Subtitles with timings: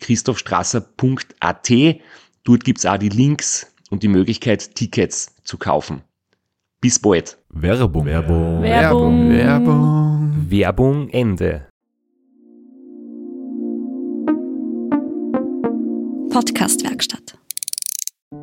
[0.00, 1.70] www.christophstrasser.at.
[2.44, 6.02] Dort gibt's auch die Links und die Möglichkeit, Tickets zu kaufen.
[6.80, 7.36] Bis bald.
[7.50, 8.06] Werbung.
[8.06, 8.62] Werbung.
[8.62, 9.30] Werbung.
[9.30, 10.46] Werbung.
[10.48, 11.08] Werbung.
[11.10, 11.66] Ende.
[16.30, 17.36] Podcastwerkstatt.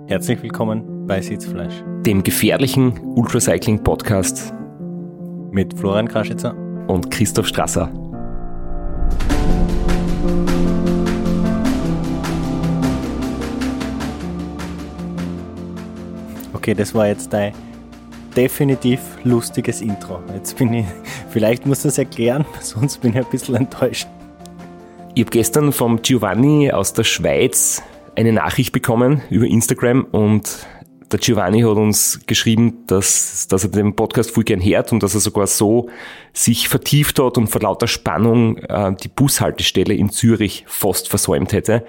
[0.07, 4.53] Herzlich willkommen bei Sitzfleisch Dem gefährlichen Ultracycling Podcast
[5.51, 6.53] mit Florian Kraschitzer.
[6.87, 8.06] und Christoph Strasser.
[16.67, 17.53] Okay, das war jetzt dein
[18.35, 20.19] definitiv lustiges Intro.
[20.33, 20.85] Jetzt bin ich,
[21.29, 24.05] vielleicht musst du es erklären, sonst bin ich ein bisschen enttäuscht.
[25.15, 27.81] Ich habe gestern vom Giovanni aus der Schweiz
[28.17, 30.67] eine Nachricht bekommen über Instagram und
[31.09, 35.13] der Giovanni hat uns geschrieben, dass, dass er den Podcast voll gern hört und dass
[35.13, 35.87] er sogar so
[36.33, 41.85] sich vertieft hat und vor lauter Spannung äh, die Bushaltestelle in Zürich fast versäumt hätte.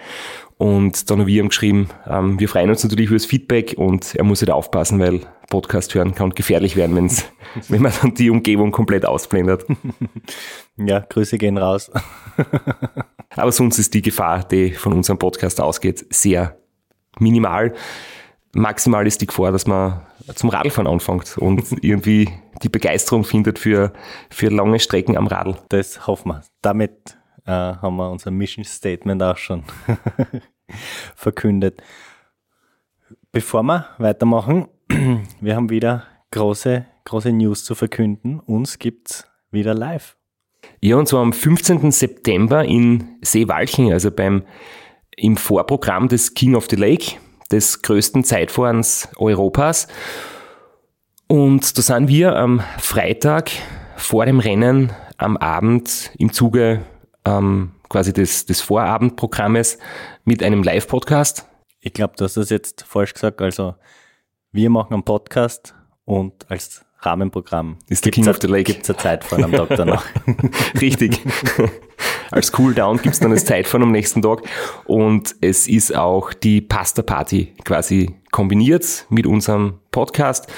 [0.58, 4.16] Und dann habe ich ihm geschrieben, ähm, wir freuen uns natürlich über das Feedback und
[4.16, 7.24] er muss halt aufpassen, weil Podcast hören kann gefährlich werden, wenn's,
[7.68, 9.64] wenn man dann die Umgebung komplett ausblendet.
[10.76, 11.90] Ja, Grüße gehen raus.
[13.36, 16.58] Aber sonst ist die Gefahr, die von unserem Podcast ausgeht, sehr
[17.20, 17.74] minimal.
[18.52, 20.00] Maximal ist die Gefahr, dass man
[20.34, 22.28] zum Radfahren anfängt und irgendwie
[22.62, 23.92] die Begeisterung findet für,
[24.28, 25.56] für lange Strecken am Radl.
[25.68, 26.42] Das hoffen wir.
[26.62, 27.16] Damit
[27.46, 29.62] äh, haben wir unser Mission Statement auch schon
[31.14, 31.82] verkündet.
[33.32, 34.68] Bevor wir weitermachen,
[35.40, 38.40] wir haben wieder große, große News zu verkünden.
[38.40, 40.16] Uns gibt's wieder live.
[40.80, 41.90] Ja, und zwar am 15.
[41.90, 44.44] September in Seewalchen, also beim,
[45.16, 47.16] im Vorprogramm des King of the Lake,
[47.50, 49.88] des größten Zeitfahrens Europas.
[51.26, 53.50] Und da sind wir am Freitag
[53.96, 56.82] vor dem Rennen am Abend im Zuge
[57.24, 59.78] ähm, quasi des, des Vorabendprogrammes
[60.24, 61.46] mit einem Live-Podcast.
[61.80, 63.40] Ich glaube, du hast das jetzt falsch gesagt.
[63.40, 63.74] Also,
[64.52, 68.72] wir machen einen Podcast und als Rahmenprogramm Ist der King of the Lake.
[68.72, 70.04] Gibt's eine Zeit vor am Tag danach.
[70.80, 71.20] Richtig.
[72.30, 74.42] Als Cooldown gibt's dann das Zeitfahren am nächsten Tag.
[74.84, 80.48] Und es ist auch die Pasta Party quasi kombiniert mit unserem Podcast.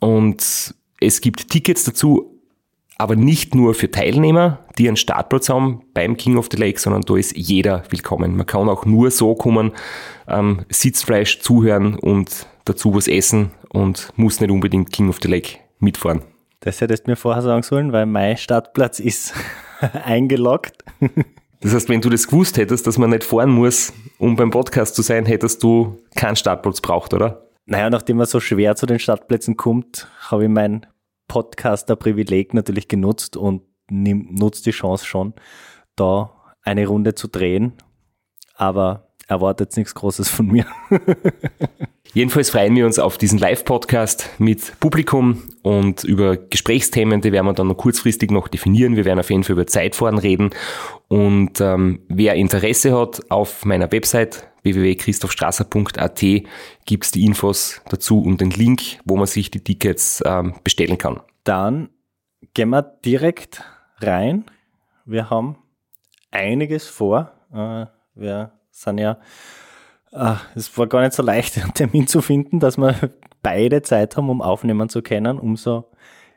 [0.00, 2.33] Und es gibt Tickets dazu,
[2.96, 7.02] aber nicht nur für Teilnehmer, die einen Startplatz haben beim King of the Lake, sondern
[7.02, 8.36] da ist jeder willkommen.
[8.36, 9.72] Man kann auch nur so kommen,
[10.28, 15.58] ähm, Sitzfleisch zuhören und dazu was essen und muss nicht unbedingt King of the Lake
[15.80, 16.22] mitfahren.
[16.60, 19.34] Das hättest du mir vorher sagen sollen, weil mein Startplatz ist
[20.04, 20.84] eingeloggt.
[21.60, 24.94] Das heißt, wenn du das gewusst hättest, dass man nicht fahren muss, um beim Podcast
[24.94, 27.42] zu sein, hättest du keinen Startplatz braucht, oder?
[27.66, 30.86] Naja, nachdem man so schwer zu den Startplätzen kommt, habe ich mein
[31.28, 35.34] Podcaster-Privileg natürlich genutzt und nimm, nutze die Chance schon,
[35.96, 37.74] da eine Runde zu drehen.
[38.56, 40.66] Aber erwartet nichts Großes von mir.
[42.12, 47.54] Jedenfalls freuen wir uns auf diesen Live-Podcast mit Publikum und über Gesprächsthemen, die werden wir
[47.54, 48.96] dann noch kurzfristig noch definieren.
[48.96, 50.50] Wir werden auf jeden Fall über Zeitfahren reden.
[51.08, 56.24] Und ähm, wer Interesse hat, auf meiner Website www.christophstrasser.at
[56.84, 61.20] gibt's die Infos dazu und den Link, wo man sich die Tickets ähm, bestellen kann.
[61.44, 61.90] Dann
[62.54, 63.62] gehen wir direkt
[64.00, 64.44] rein.
[65.04, 65.56] Wir haben
[66.30, 67.32] einiges vor.
[67.52, 69.18] Äh, Wir sind ja,
[70.12, 72.94] äh, es war gar nicht so leicht, einen Termin zu finden, dass wir
[73.42, 75.38] beide Zeit haben, um aufnehmen zu können.
[75.38, 75.90] Umso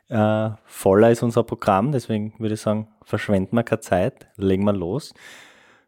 [0.08, 1.92] äh, voller ist unser Programm.
[1.92, 5.14] Deswegen würde ich sagen, verschwenden wir keine Zeit, legen wir los.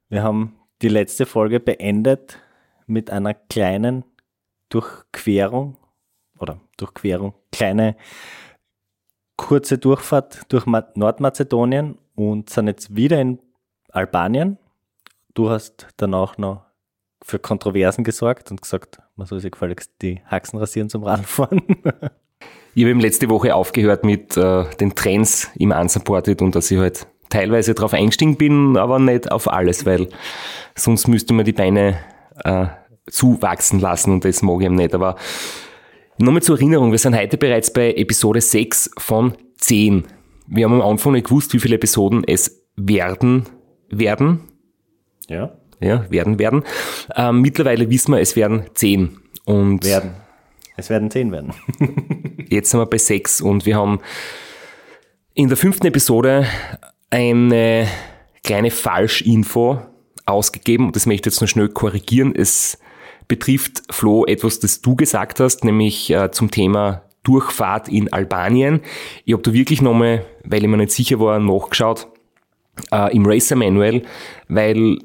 [0.09, 2.39] Wir haben die letzte Folge beendet
[2.87, 4.05] mit einer kleinen
[4.69, 5.77] Durchquerung
[6.39, 7.97] oder Durchquerung, kleine
[9.37, 13.39] kurze Durchfahrt durch Ma Nordmazedonien und sind jetzt wieder in
[13.91, 14.59] Albanien.
[15.35, 16.65] Du hast danach noch
[17.23, 21.63] für Kontroversen gesorgt und gesagt, man soll sich gefälligst die Haxen rasieren zum Radfahren.
[22.73, 26.79] Ich habe eben letzte Woche aufgehört mit äh, den Trends im Unsupported und dass ich
[26.79, 30.09] halt teilweise drauf eingestiegen bin, aber nicht auf alles, weil
[30.75, 31.99] sonst müsste man die Beine
[32.45, 32.67] äh,
[33.11, 34.95] zuwachsen lassen und das mag ich eben nicht.
[34.95, 35.17] Aber
[36.19, 40.05] nochmal zur Erinnerung, wir sind heute bereits bei Episode 6 von 10.
[40.47, 43.45] Wir haben am Anfang nicht gewusst, wie viele Episoden es werden
[43.89, 44.41] werden.
[45.29, 45.53] Ja.
[45.81, 46.65] Ja, werden werden.
[47.17, 49.17] Ähm, mittlerweile wissen wir, es werden 10.
[49.47, 50.13] Und Werden.
[50.77, 51.53] Es werden zehn werden.
[52.49, 54.01] Jetzt sind wir bei sechs und wir haben
[55.35, 56.47] in der fünften Episode
[57.11, 57.89] eine
[58.45, 59.81] kleine Falschinfo
[60.27, 62.35] ausgegeben und das möchte ich jetzt noch schnell korrigieren.
[62.35, 62.79] Es
[63.29, 68.81] betrifft, Flo, etwas, das du gesagt hast, nämlich äh, zum Thema Durchfahrt in Albanien.
[69.25, 72.09] Ich habe da wirklich nochmal, weil ich mir nicht sicher war, nachgeschaut
[72.93, 74.03] äh, im Racer Manual,
[74.49, 74.99] weil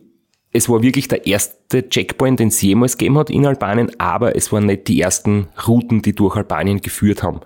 [0.51, 4.53] es war wirklich der erste Checkpoint, den es jemals gegeben hat in Albanien, aber es
[4.53, 7.41] waren nicht die ersten Routen, die durch Albanien geführt haben.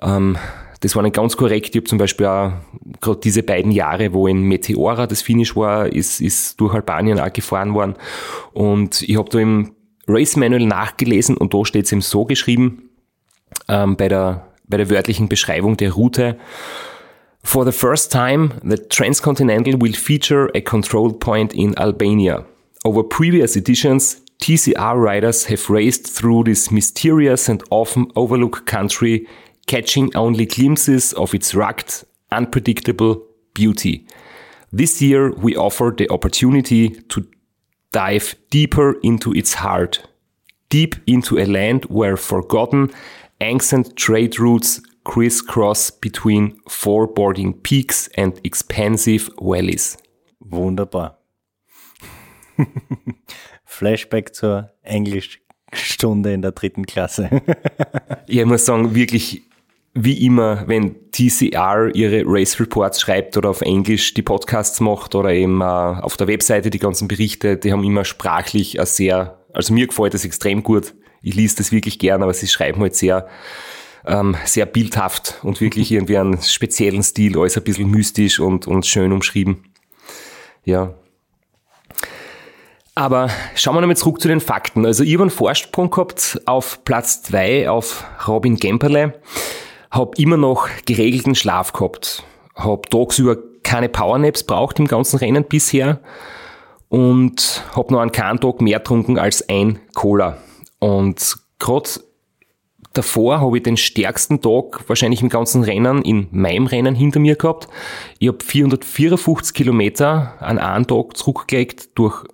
[0.00, 0.38] Ähm,
[0.80, 1.70] das war nicht ganz korrekt.
[1.70, 2.52] Ich habe zum Beispiel auch
[3.00, 7.32] gerade diese beiden Jahre, wo in Meteora das Finish war, ist, ist durch Albanien auch
[7.32, 7.94] gefahren worden.
[8.52, 9.72] Und ich habe da im
[10.08, 12.90] Race Manual nachgelesen und da steht es eben so geschrieben,
[13.68, 16.38] ähm, bei, der, bei der wörtlichen Beschreibung der Route.
[17.42, 22.44] For the first time, the Transcontinental will feature a control point in Albania.
[22.84, 29.26] Over previous editions, TCR riders have raced through this mysterious and often overlooked country,
[29.70, 33.22] catching only glimpses of its rugged, unpredictable
[33.54, 34.04] beauty.
[34.72, 37.24] This year, we offer the opportunity to
[37.92, 40.02] dive deeper into its heart,
[40.70, 42.90] deep into a land where forgotten,
[43.40, 49.96] ancient trade routes crisscross between foreboding peaks and expansive valleys.
[50.40, 51.16] Wunderbar.
[53.64, 57.30] Flashback zur Englischstunde in der dritten Klasse.
[58.26, 59.42] Ich muss sagen, wirklich
[59.92, 65.30] wie immer, wenn TCR ihre Race Reports schreibt oder auf Englisch die Podcasts macht oder
[65.30, 69.74] eben äh, auf der Webseite die ganzen Berichte, die haben immer sprachlich ein sehr, also
[69.74, 70.94] mir gefällt das extrem gut.
[71.22, 73.28] Ich lese das wirklich gern, aber sie schreiben halt sehr,
[74.06, 78.86] ähm, sehr bildhaft und wirklich irgendwie einen speziellen Stil, alles ein bisschen mystisch und, und
[78.86, 79.64] schön umschrieben.
[80.64, 80.94] Ja.
[82.94, 84.84] Aber schauen wir nochmal zurück zu den Fakten.
[84.84, 89.20] Also ich habe einen Vorsprung gehabt auf Platz zwei auf Robin Gemperle,
[89.90, 92.22] habe immer noch geregelten Schlaf gehabt,
[92.54, 96.00] habe tagsüber keine Powernaps braucht im ganzen Rennen bisher
[96.88, 100.38] und habe noch einen keinen Tag mehr getrunken als ein Cola.
[100.78, 101.90] Und gerade
[102.92, 107.36] davor habe ich den stärksten Tag wahrscheinlich im ganzen Rennen in meinem Rennen hinter mir
[107.36, 107.68] gehabt.
[108.18, 112.24] Ich habe 454 Kilometer an einem Tag zurückgelegt durch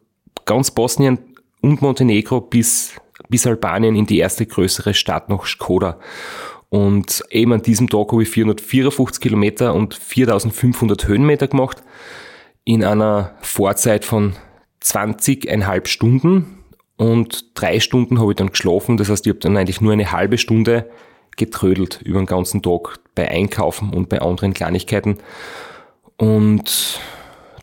[0.44, 1.18] ganz Bosnien
[1.60, 2.92] und Montenegro bis,
[3.28, 5.98] bis Albanien in die erste größere Stadt nach Skoda.
[6.68, 11.82] Und eben an diesem Tag habe ich 454 Kilometer und 4500 Höhenmeter gemacht
[12.64, 14.34] in einer Vorzeit von
[14.82, 16.64] 20,5 Stunden
[16.96, 18.96] und drei Stunden habe ich dann geschlafen.
[18.96, 20.90] Das heißt, ich habe dann eigentlich nur eine halbe Stunde
[21.36, 25.18] getrödelt über den ganzen Tag bei Einkaufen und bei anderen Kleinigkeiten.
[26.16, 27.00] Und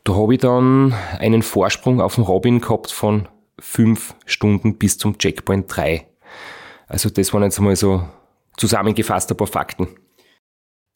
[0.04, 3.28] da habe ich dann einen Vorsprung auf dem Robin gehabt von
[3.60, 6.06] fünf Stunden bis zum Checkpoint 3.
[6.88, 8.04] Also das waren jetzt mal so
[8.58, 9.88] zusammengefasst ein paar Fakten.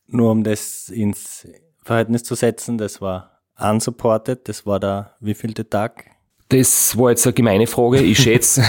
[0.07, 1.47] Nur um das ins
[1.83, 6.05] Verhältnis zu setzen, das war unsupported, das war der wievielte Tag?
[6.49, 8.01] Das war jetzt eine gemeine Frage.
[8.01, 8.63] Ich schätze,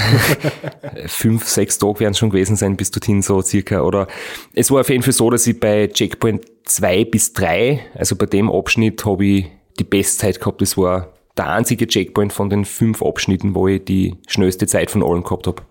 [1.06, 3.82] fünf, sechs Tage werden es schon gewesen sein, bis dorthin so circa.
[3.82, 4.08] Oder
[4.52, 8.26] es war auf jeden Fall so, dass ich bei Checkpoint 2 bis 3, also bei
[8.26, 9.46] dem Abschnitt, habe ich
[9.78, 10.60] die Bestzeit gehabt.
[10.60, 15.04] Das war der einzige Checkpoint von den fünf Abschnitten, wo ich die schnellste Zeit von
[15.04, 15.62] allen gehabt habe.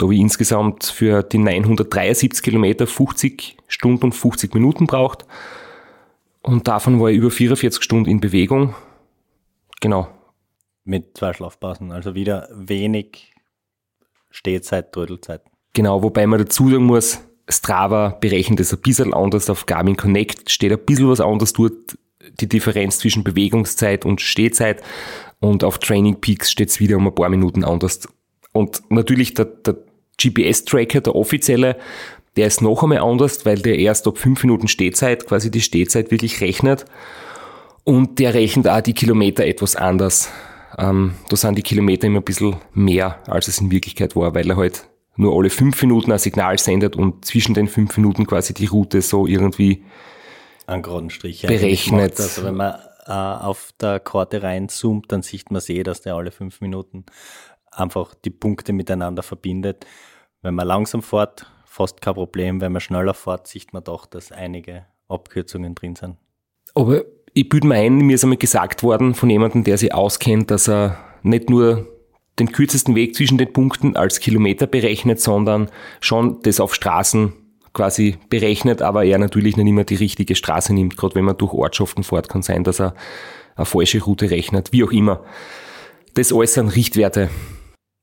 [0.00, 5.26] Da habe ich insgesamt für die 973 Kilometer 50 Stunden und 50 Minuten braucht.
[6.40, 8.74] Und davon war ich über 44 Stunden in Bewegung.
[9.82, 10.08] Genau,
[10.84, 13.34] Mit zwei Schlafpausen, also wieder wenig
[14.30, 15.42] Stehzeit, Trödelzeit.
[15.74, 20.48] Genau, wobei man dazu sagen muss, Strava berechnet es ein bisschen anders, auf Garmin Connect
[20.48, 21.98] steht ein bisschen was anders dort,
[22.40, 24.82] die Differenz zwischen Bewegungszeit und Stehzeit
[25.40, 28.08] und auf Training Peaks steht es wieder um ein paar Minuten anders.
[28.52, 29.76] Und natürlich der, der
[30.20, 31.76] GPS-Tracker, der offizielle,
[32.36, 36.10] der ist noch einmal anders, weil der erst ab fünf Minuten Stehzeit quasi die Stehzeit
[36.10, 36.84] wirklich rechnet
[37.84, 40.30] und der rechnet auch die Kilometer etwas anders.
[40.78, 44.48] Ähm, da sind die Kilometer immer ein bisschen mehr, als es in Wirklichkeit war, weil
[44.48, 44.86] er halt
[45.16, 49.02] nur alle fünf Minuten ein Signal sendet und zwischen den fünf Minuten quasi die Route
[49.02, 49.84] so irgendwie
[50.66, 51.42] Einen geraden Strich.
[51.42, 52.12] Berechnet.
[52.12, 52.20] macht.
[52.20, 56.30] Also wenn man äh, auf der Karte reinzoomt, dann sieht man eh, dass der alle
[56.30, 57.04] fünf Minuten
[57.72, 59.84] einfach die Punkte miteinander verbindet.
[60.42, 62.60] Wenn man langsam fährt, fast kein Problem.
[62.60, 66.16] Wenn man schneller fährt, sieht man doch, dass einige Abkürzungen drin sind.
[66.74, 67.02] Aber
[67.34, 70.68] ich bilde mir ein, mir ist einmal gesagt worden von jemandem, der sich auskennt, dass
[70.68, 71.86] er nicht nur
[72.38, 75.70] den kürzesten Weg zwischen den Punkten als Kilometer berechnet, sondern
[76.00, 77.32] schon das auf Straßen
[77.72, 80.96] quasi berechnet, aber er natürlich nicht immer die richtige Straße nimmt.
[80.96, 82.94] Gerade wenn man durch Ortschaften fährt, kann sein, dass er
[83.56, 85.22] eine falsche Route rechnet, wie auch immer.
[86.14, 87.30] Das alles sind Richtwerte.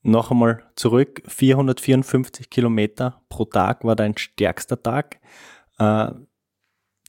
[0.04, 5.20] Noch einmal zurück, 454 Kilometer pro Tag war dein stärkster Tag.
[5.80, 6.12] Äh,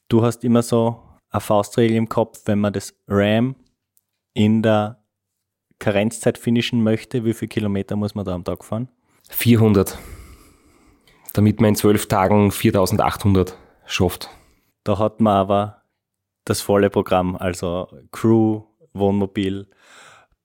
[0.08, 3.56] du hast immer so eine Faustregel im Kopf, wenn man das RAM
[4.34, 5.02] in der
[5.78, 8.88] Karenzzeit finishen möchte, wie viele Kilometer muss man da am Tag fahren?
[9.30, 9.96] 400.
[11.34, 14.30] Damit man in zwölf Tagen 4800 schafft.
[14.84, 15.82] Da hat man aber
[16.44, 19.68] das volle Programm, also Crew, Wohnmobil,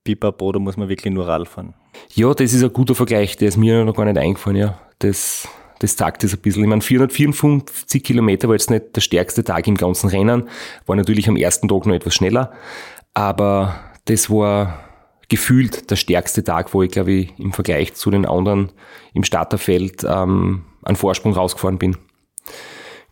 [0.03, 1.74] Pipapo, da muss man wirklich nur Rad fahren.
[2.13, 4.79] Ja, das ist ein guter Vergleich, der ist mir noch gar nicht eingefallen, ja.
[5.00, 5.48] Das,
[5.79, 6.63] das sagt es ein bisschen.
[6.63, 10.50] Ich meine, 454 Kilometer war jetzt nicht der stärkste Tag im ganzen Rennen,
[10.86, 12.51] war natürlich am ersten Tag noch etwas schneller,
[13.13, 14.79] aber das war
[15.29, 18.72] gefühlt der stärkste Tag, wo ich, glaube ich, im Vergleich zu den anderen
[19.13, 21.98] im Starterfeld ähm, einen Vorsprung rausgefahren bin.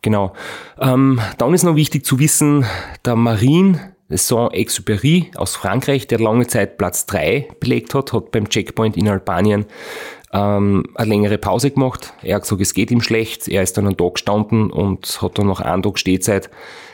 [0.01, 0.33] Genau.
[0.79, 2.65] Ähm, dann ist noch wichtig zu wissen,
[3.05, 8.97] der Marine Saint-Exupéry aus Frankreich, der lange Zeit Platz 3 belegt hat, hat beim Checkpoint
[8.97, 9.65] in Albanien
[10.33, 12.13] ähm, eine längere Pause gemacht.
[12.21, 13.47] Er hat gesagt, es geht ihm schlecht.
[13.47, 16.49] Er ist dann einen Tag gestanden und hat dann nach einem Tag Stehzeit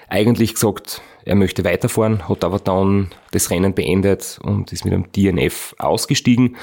[0.09, 5.11] eigentlich gesagt, er möchte weiterfahren, hat aber dann das Rennen beendet und ist mit einem
[5.11, 6.55] DNF ausgestiegen.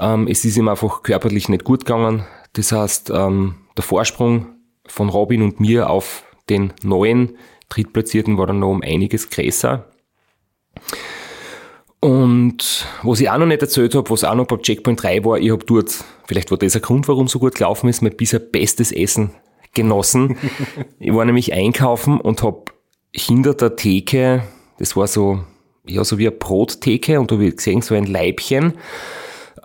[0.00, 2.24] Ähm, es ist ihm einfach körperlich nicht gut gegangen.
[2.54, 4.46] Das heißt, ähm, der Vorsprung
[4.86, 7.36] von Robin und mir auf den neuen
[7.68, 9.84] Drittplatzierten war dann noch um einiges größer.
[12.00, 15.38] Und was ich auch noch nicht erzählt habe, was auch noch beim Checkpoint 3 war,
[15.38, 15.92] ich habe dort,
[16.26, 19.32] vielleicht war das ein Grund, warum so gut gelaufen ist, mein bisher bestes Essen
[19.74, 20.36] genossen.
[21.00, 22.64] ich war nämlich einkaufen und habe
[23.12, 24.44] hinter der Theke,
[24.78, 25.40] das war so,
[25.86, 28.74] ja, so wie eine Brottheke und da habe ich gesehen, so ein Leibchen.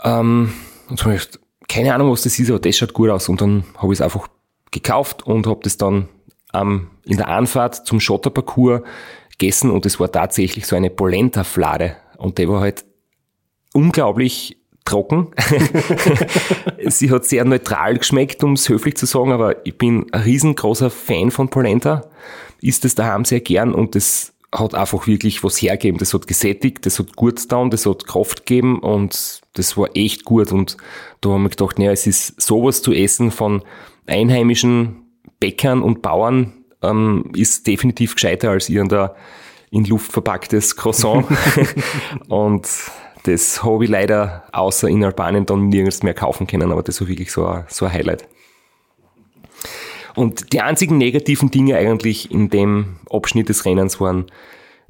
[0.03, 0.53] Ähm,
[0.89, 1.27] und so habe ich
[1.67, 3.29] keine Ahnung, was das ist, aber das schaut gut aus.
[3.29, 4.27] Und dann habe ich es einfach
[4.71, 6.09] gekauft und habe das dann
[6.53, 8.81] ähm, in der Anfahrt zum Schotterparcours
[9.37, 12.85] gegessen und es war tatsächlich so eine Polenta-Flade und der war halt
[13.73, 15.31] unglaublich trocken.
[16.87, 20.89] Sie hat sehr neutral geschmeckt, um es höflich zu sagen, aber ich bin ein riesengroßer
[20.89, 22.09] Fan von Polenta,
[22.61, 25.97] isst es daheim sehr gern und das hat einfach wirklich was hergegeben.
[25.97, 30.25] Das hat gesättigt, das hat gut getan, das hat Kraft gegeben und das war echt
[30.25, 30.77] gut und
[31.21, 33.63] da haben wir gedacht, naja, es ist sowas zu essen von
[34.05, 35.02] einheimischen
[35.43, 39.09] Bäckern und Bauern ähm, ist definitiv gescheiter als irgendein
[39.71, 41.25] in Luft verpacktes Croissant.
[42.29, 42.65] und
[43.23, 47.09] das habe ich leider außer in Albanien dann nirgends mehr kaufen können, aber das war
[47.09, 48.25] wirklich so ein, so ein Highlight.
[50.15, 54.27] Und die einzigen negativen Dinge eigentlich in dem Abschnitt des Rennens waren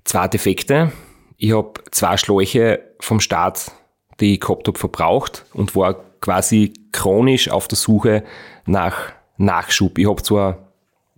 [0.04, 0.92] zwei Defekte.
[1.38, 3.72] Ich habe zwei Schläuche vom Start,
[4.20, 8.24] die ich gehabt habe, verbraucht und war quasi chronisch auf der Suche
[8.68, 9.98] nach Nachschub.
[9.98, 10.74] Ich habe zwar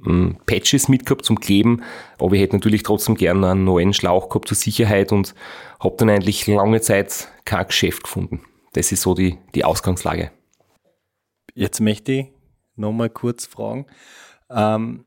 [0.05, 1.83] ähm, Patches mitgehabt zum Kleben,
[2.19, 5.35] aber ich hätte natürlich trotzdem gerne einen neuen Schlauch gehabt zur Sicherheit und
[5.79, 8.41] habe dann eigentlich lange Zeit kein Geschäft gefunden.
[8.73, 10.31] Das ist so die, die Ausgangslage.
[11.53, 12.27] Jetzt möchte ich
[12.75, 13.85] nochmal kurz fragen.
[14.49, 15.05] Ähm,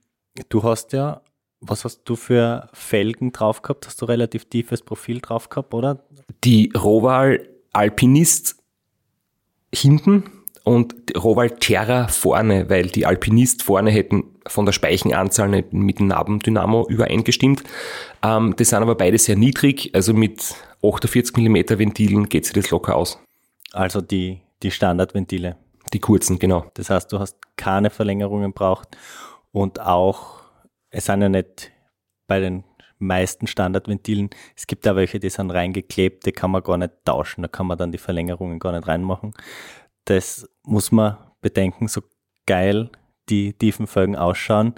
[0.48, 1.20] du hast ja,
[1.60, 3.86] was hast du für Felgen drauf gehabt?
[3.86, 6.04] Hast du relativ tiefes Profil drauf gehabt, oder?
[6.44, 8.56] Die Roval Alpinist
[9.74, 10.24] hinten
[10.68, 16.08] und Roval Terra vorne, weil die Alpinist vorne hätten von der Speichenanzahl nicht mit dem
[16.08, 17.62] Nabendynamo übereingestimmt.
[18.22, 22.70] Ähm, das sind aber beide sehr niedrig, also mit 48 mm Ventilen geht sich das
[22.70, 23.18] locker aus.
[23.72, 25.56] Also die, die Standardventile.
[25.94, 26.66] Die kurzen, genau.
[26.74, 28.88] Das heißt, du hast keine Verlängerungen braucht
[29.52, 30.42] und auch,
[30.90, 31.70] es sind ja nicht
[32.26, 32.64] bei den
[32.98, 37.40] meisten Standardventilen, es gibt da welche, die sind reingeklebt, die kann man gar nicht tauschen,
[37.40, 39.32] da kann man dann die Verlängerungen gar nicht reinmachen
[40.08, 42.00] das muss man bedenken, so
[42.46, 42.90] geil
[43.28, 44.74] die tiefen Folgen ausschauen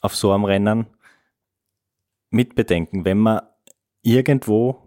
[0.00, 0.86] auf so einem Rennen.
[2.30, 3.40] Mitbedenken, wenn man
[4.02, 4.82] irgendwo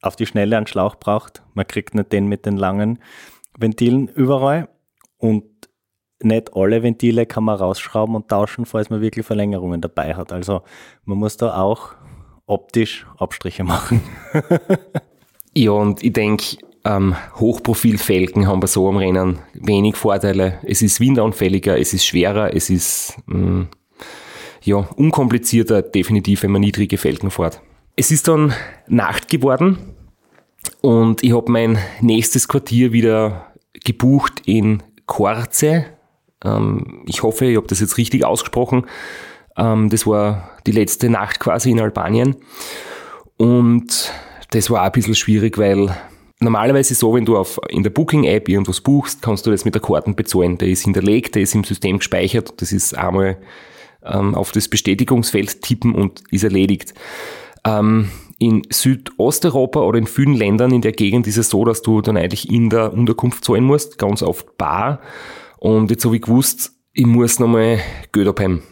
[0.00, 3.00] auf die Schnelle einen Schlauch braucht, man kriegt nicht den mit den langen
[3.58, 4.68] Ventilen überall
[5.18, 5.44] und
[6.22, 10.32] nicht alle Ventile kann man rausschrauben und tauschen, falls man wirklich Verlängerungen dabei hat.
[10.32, 10.62] Also
[11.04, 11.94] man muss da auch
[12.46, 14.00] optisch Abstriche machen.
[15.54, 20.60] ja, und ich denke, ähm, Hochprofilfelgen haben wir so am Rennen wenig Vorteile.
[20.62, 23.68] Es ist windanfälliger, es ist schwerer, es ist mh, mm,
[24.62, 27.60] ja, unkomplizierter definitiv, wenn man niedrige Felgen fährt.
[27.96, 28.52] Es ist dann
[28.86, 29.78] Nacht geworden
[30.80, 33.52] und ich habe mein nächstes Quartier wieder
[33.84, 35.86] gebucht in Korze.
[36.44, 38.86] Ähm, ich hoffe, ich habe das jetzt richtig ausgesprochen.
[39.56, 42.36] Ähm, das war die letzte Nacht quasi in Albanien.
[43.38, 44.12] Und
[44.50, 45.94] das war auch ein bisschen schwierig, weil
[46.40, 49.82] normalerweise so, wenn du auf, in der Booking-App irgendwas buchst, kannst du das mit der
[49.82, 50.58] Karten bezahlen.
[50.58, 52.60] Der ist hinterlegt, der ist im System gespeichert.
[52.60, 53.38] Das ist einmal
[54.04, 56.94] ähm, auf das Bestätigungsfeld tippen und ist erledigt.
[57.64, 62.02] Ähm, in Südosteuropa oder in vielen Ländern in der Gegend ist es so, dass du
[62.02, 65.00] dann eigentlich in der Unterkunft zahlen musst, ganz oft bar.
[65.58, 67.80] Und jetzt habe ich gewusst, ich muss nochmal
[68.12, 68.62] Geld abheben.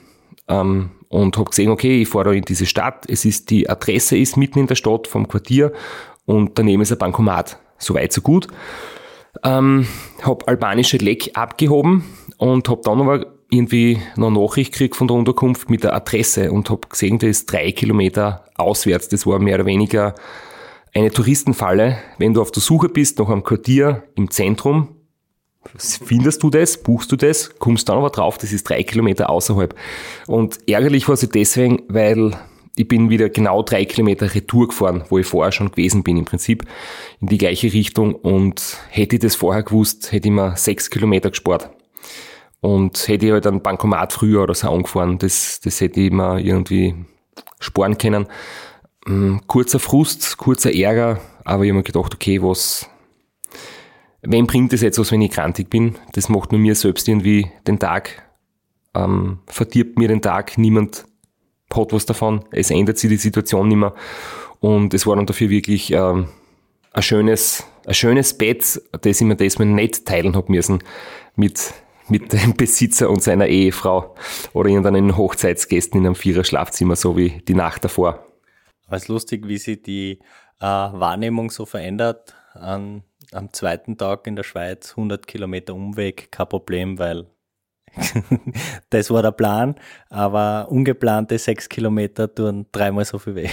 [0.48, 4.36] Ähm, und habe gesehen, okay, ich fahre in diese Stadt, es ist, die Adresse ist
[4.36, 5.72] mitten in der Stadt vom Quartier
[6.26, 7.58] und daneben ist ein Bankomat.
[7.78, 8.48] So weit, so gut.
[9.42, 9.86] Ähm,
[10.22, 12.04] habe albanische Leck abgehoben
[12.38, 16.70] und habe dann aber irgendwie noch Nachricht gekriegt von der Unterkunft mit der Adresse und
[16.70, 19.08] habe gesehen, das ist drei Kilometer auswärts.
[19.08, 20.14] Das war mehr oder weniger
[20.94, 21.98] eine Touristenfalle.
[22.18, 24.96] Wenn du auf der Suche bist nach einem Quartier im Zentrum,
[25.76, 29.74] findest du das, buchst du das, kommst dann aber drauf, das ist drei Kilometer außerhalb.
[30.26, 32.36] Und ärgerlich war sie deswegen, weil
[32.76, 36.24] ich bin wieder genau drei Kilometer Retour gefahren, wo ich vorher schon gewesen bin, im
[36.24, 36.64] Prinzip
[37.20, 38.14] in die gleiche Richtung.
[38.14, 41.70] Und hätte ich das vorher gewusst, hätte ich mir sechs Kilometer gespart.
[42.60, 46.40] Und hätte ich halt einen Bankomat früher oder so angefahren, das, das hätte ich mir
[46.40, 46.94] irgendwie
[47.60, 48.26] sparen können.
[49.06, 52.88] Mm, kurzer Frust, kurzer Ärger, aber ich habe mir gedacht, okay, was,
[54.22, 55.96] wem bringt das jetzt was, wenn ich krantig bin?
[56.12, 58.22] Das macht nur mir selbst irgendwie den Tag,
[58.94, 61.04] ähm, verdirbt mir den Tag, niemand
[61.72, 63.94] hat was davon, es ändert sich die Situation nicht mehr.
[64.60, 66.28] Und es war dann dafür wirklich ähm,
[66.92, 70.82] ein schönes, ein schönes Bett, das ich mir diesmal nicht teilen hab müssen
[71.36, 71.74] mit
[72.08, 74.14] mit dem Besitzer und seiner Ehefrau
[74.52, 78.26] oder irgendeinen Hochzeitsgästen in einem Vierer-Schlafzimmer, so wie die Nacht davor.
[78.86, 80.18] Aber es ist lustig, wie sich die
[80.60, 82.34] äh, Wahrnehmung so verändert.
[82.52, 83.02] An,
[83.32, 87.26] am zweiten Tag in der Schweiz 100 Kilometer Umweg, kein Problem, weil
[88.90, 89.74] das war der Plan,
[90.10, 93.48] aber ungeplante sechs Kilometer tun dreimal so viel weh.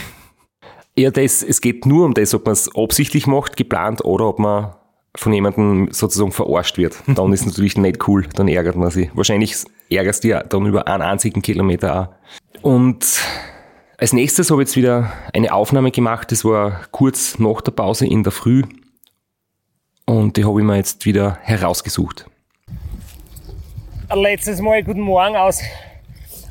[0.98, 4.40] Ja, das, es geht nur um das, ob man es absichtlich macht, geplant oder ob
[4.40, 4.76] man
[5.16, 9.10] von jemandem sozusagen verarscht wird, dann ist natürlich nicht cool, dann ärgert man sich.
[9.14, 9.56] Wahrscheinlich
[9.90, 12.62] ärgerst du ja dann über einen einzigen Kilometer auch.
[12.62, 13.06] Und
[13.98, 18.08] als nächstes habe ich jetzt wieder eine Aufnahme gemacht, das war kurz nach der Pause
[18.08, 18.64] in der Früh
[20.06, 22.26] und die habe ich mir jetzt wieder herausgesucht.
[24.14, 25.62] Letztes Mal guten Morgen aus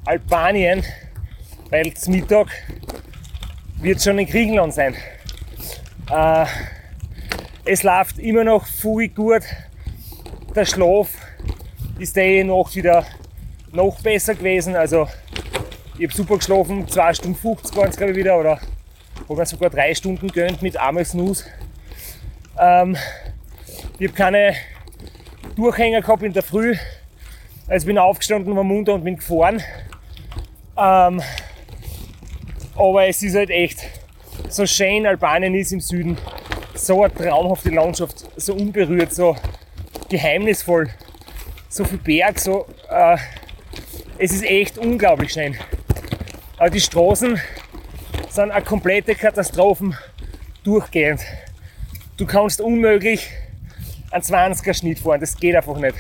[0.07, 0.83] Albanien,
[1.69, 2.49] weil zum Mittag
[3.83, 4.95] wird schon in Griechenland sein.
[6.11, 6.47] Äh,
[7.67, 9.43] es läuft immer noch viel gut.
[10.57, 11.11] Der Schlaf
[11.99, 13.05] ist die Nacht wieder
[13.73, 14.75] noch besser gewesen.
[14.75, 15.07] Also
[15.99, 18.59] ich habe super geschlafen, 2 Stunden 50 waren es glaube ich wieder oder
[19.29, 21.45] habe mir sogar 3 Stunden gönnt mit einmal Snooze.
[22.59, 22.97] Ähm,
[23.99, 24.55] ich habe keine
[25.57, 26.75] Durchhänger gehabt in der Früh.
[27.71, 29.63] Also bin aufgestanden, war munter und bin gefahren.
[30.77, 31.23] Ähm,
[32.75, 33.87] aber es ist halt echt
[34.49, 36.19] so schön Albanien ist im Süden
[36.75, 39.37] so eine traumhafte Landschaft, so unberührt, so
[40.09, 40.91] geheimnisvoll,
[41.69, 43.17] so viel Berg, so, äh,
[44.19, 45.57] es ist echt unglaublich schön.
[46.59, 47.41] Aber die Straßen
[48.31, 49.97] sind eine komplette Katastrophen
[50.65, 51.21] durchgehend.
[52.17, 53.29] Du kannst unmöglich
[54.11, 55.95] einen 20er Schnitt fahren, das geht einfach nicht.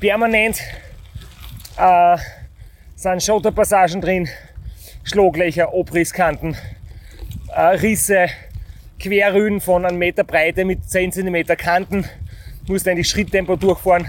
[0.00, 0.60] Permanent
[1.76, 2.16] äh,
[2.96, 4.28] sind Schotterpassagen drin,
[5.04, 6.56] Schlaglöcher, Abrisskanten,
[7.54, 8.26] äh, Risse,
[8.98, 12.04] Querrüden von einem Meter Breite mit 10 cm Kanten.
[12.66, 14.06] Musst eigentlich Schritttempo durchfahren.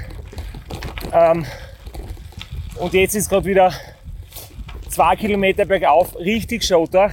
[1.13, 1.45] Ähm,
[2.79, 3.73] und jetzt ist gerade wieder
[4.89, 7.11] zwei Kilometer bergauf, richtig Schotter.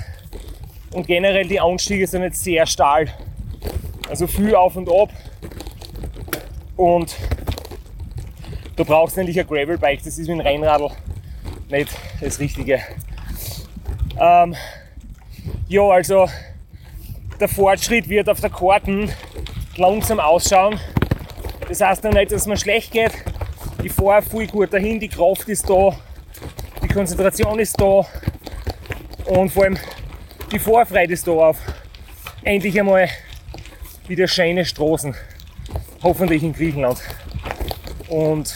[0.92, 3.09] Und generell die Anstiege sind jetzt sehr stahl.
[4.09, 5.11] Also viel auf und ab.
[6.77, 7.14] Und
[8.77, 10.91] du brauchst eigentlich ein Gravelbike, das ist wie ein Rennradl,
[11.71, 12.81] nicht das Richtige.
[14.21, 14.55] Ähm,
[15.69, 16.29] ja, also
[17.41, 19.11] der Fortschritt wird auf der Karten
[19.77, 20.79] langsam ausschauen.
[21.69, 23.12] Das heißt noch nicht, dass mir schlecht geht.
[23.83, 25.97] Ich fahre viel gut dahin, die Kraft ist da,
[26.83, 28.07] die Konzentration ist da
[29.27, 29.77] und vor allem
[30.53, 31.59] die Vorfreude ist da auf
[32.43, 33.09] endlich einmal
[34.07, 35.15] wieder schöne Straßen.
[36.03, 37.03] Hoffentlich in Griechenland.
[38.09, 38.55] Und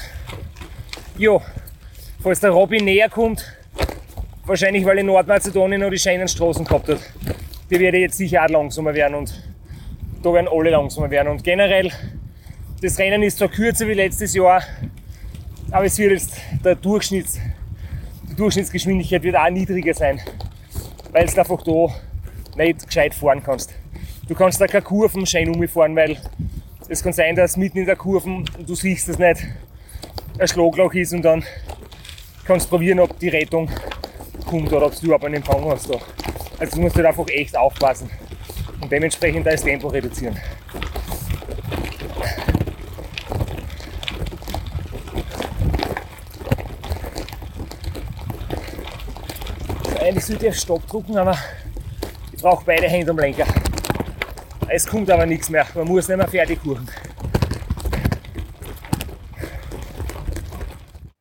[1.18, 1.40] ja,
[2.22, 3.44] falls der Robin näher kommt,
[4.44, 7.00] wahrscheinlich weil in Nordmazedonien noch die schönen Straßen gehabt hat
[7.70, 9.32] die werde jetzt sicher auch langsamer werden und
[10.22, 11.28] da werden alle langsamer werden.
[11.28, 11.90] Und generell,
[12.82, 14.62] das Rennen ist zwar kürzer wie letztes Jahr,
[15.70, 17.38] aber es wird jetzt der Durchschnitts,
[18.28, 20.20] die Durchschnittsgeschwindigkeit wird auch niedriger sein,
[21.12, 21.86] weil es einfach da
[22.56, 23.72] nicht gescheit fahren kannst.
[24.26, 26.18] Du kannst da keine Kurven schön umfahren, weil
[26.90, 29.46] es kann sein, dass mitten in der Kurven du siehst es nicht,
[30.38, 31.44] ein Schlagloch ist und dann
[32.44, 33.70] kannst du probieren, ob die Rettung
[34.44, 35.88] kommt oder ob du überhaupt einen Empfang hast.
[35.88, 35.98] Da.
[36.59, 38.11] Also du musst halt einfach echt aufpassen
[38.81, 40.37] und dementsprechend das Tempo reduzieren.
[50.00, 51.38] Eigentlich sollte ich auf Stopp drucken, aber
[52.33, 53.46] ich brauche beide Hände am Lenker.
[54.72, 55.66] Es kommt aber nichts mehr.
[55.74, 56.88] Man muss nicht mehr fertig kuchen.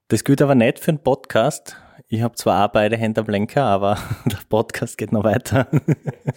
[0.08, 1.76] Das gilt aber nicht für einen Podcast.
[2.10, 5.68] Ich habe zwar auch beide Hände am Lenker, aber der Podcast geht noch weiter.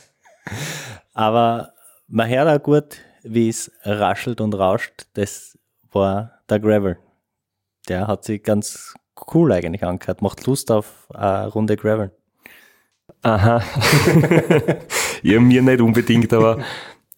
[1.13, 1.75] aber
[2.09, 5.07] man hört auch gut, wie es raschelt und rauscht.
[5.13, 5.59] Das
[5.91, 6.99] war der Gravel.
[7.91, 8.95] Der hat sich ganz
[9.35, 10.23] cool eigentlich angehört.
[10.23, 12.11] Macht Lust auf eine Runde Gravel.
[13.21, 13.63] Aha.
[15.23, 16.59] ja, mir nicht unbedingt, aber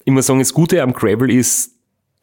[0.05, 1.73] ich muss sagen, das Gute am Gravel ist,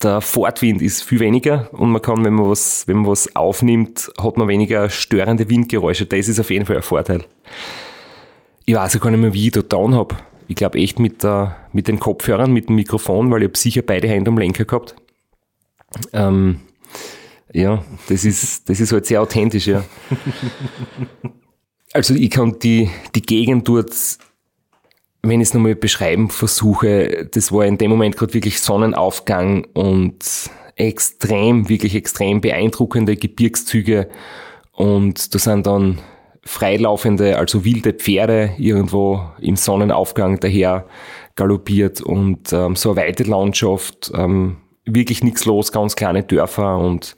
[0.03, 4.11] der Fortwind ist viel weniger und man kann, wenn man was, wenn man was aufnimmt,
[4.19, 6.05] hat man weniger störende Windgeräusche.
[6.05, 7.23] Das ist auf jeden Fall ein Vorteil.
[8.65, 10.15] Ich weiß auch gar nicht mehr, wie ich da down habe.
[10.47, 13.81] Ich glaube echt mit, der, mit den Kopfhörern, mit dem Mikrofon, weil ich habe sicher
[13.83, 14.95] beide Hände am Lenker gehabt.
[16.13, 16.61] Ähm,
[17.53, 19.83] ja, das ist, das ist halt sehr authentisch, ja.
[21.93, 23.93] Also ich kann die, die Gegend dort,
[25.23, 30.49] wenn ich es nochmal beschreiben versuche, das war in dem Moment gerade wirklich Sonnenaufgang und
[30.75, 34.10] extrem, wirklich extrem beeindruckende Gebirgszüge
[34.71, 35.99] und da sind dann
[36.43, 40.88] freilaufende, also wilde Pferde irgendwo im Sonnenaufgang daher
[41.36, 47.15] galoppiert und ähm, so eine weite Landschaft, ähm, wirklich nichts los, ganz kleine Dörfer und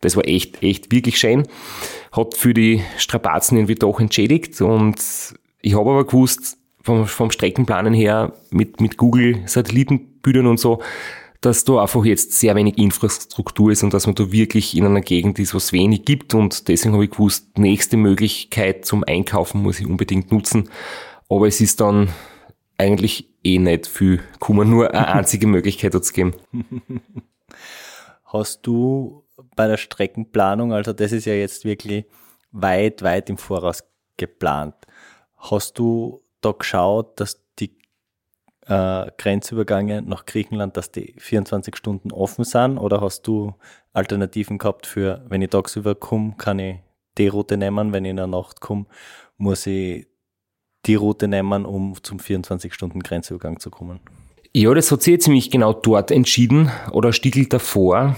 [0.00, 1.46] das war echt, echt wirklich schön.
[2.12, 4.96] Hat für die Strapazen irgendwie doch entschädigt und
[5.62, 10.82] ich habe aber gewusst, vom, vom Streckenplanen her mit, mit Google Satellitenbildern und so,
[11.40, 15.00] dass da einfach jetzt sehr wenig Infrastruktur ist und dass man da wirklich in einer
[15.00, 19.80] Gegend ist, was wenig gibt und deswegen habe ich gewusst, nächste Möglichkeit zum Einkaufen muss
[19.80, 20.68] ich unbedingt nutzen.
[21.28, 22.10] Aber es ist dann
[22.76, 26.34] eigentlich eh nicht viel gekommen, nur eine einzige Möglichkeit hat es gegeben.
[28.24, 29.24] Hast du
[29.56, 32.04] bei der Streckenplanung, also das ist ja jetzt wirklich
[32.52, 33.84] weit, weit im Voraus
[34.16, 34.74] geplant.
[35.36, 37.76] Hast du da geschaut, dass die
[38.66, 42.78] äh, Grenzübergänge nach Griechenland, dass die 24 Stunden offen sind?
[42.78, 43.54] Oder hast du
[43.92, 46.76] Alternativen gehabt für, wenn ich tagsüber komme, kann ich
[47.18, 48.86] die Route nehmen, wenn ich in der Nacht komme,
[49.36, 50.06] muss ich
[50.86, 54.00] die Route nehmen, um zum 24-Stunden-Grenzübergang zu kommen?
[54.52, 58.16] Ja, das hat sich ziemlich genau dort entschieden oder stiegelt davor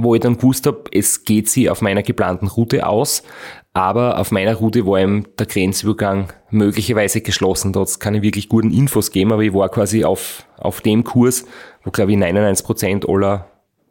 [0.00, 3.24] wo ich dann gewusst habe, es geht sie auf meiner geplanten Route aus,
[3.72, 7.72] aber auf meiner Route war eben der Grenzübergang möglicherweise geschlossen.
[7.72, 11.44] Dort kann ich wirklich guten Infos geben, aber ich war quasi auf, auf dem Kurs,
[11.82, 13.48] wo glaube ich 99% aller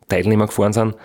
[0.08, 0.96] Teilnehmer gefahren sind.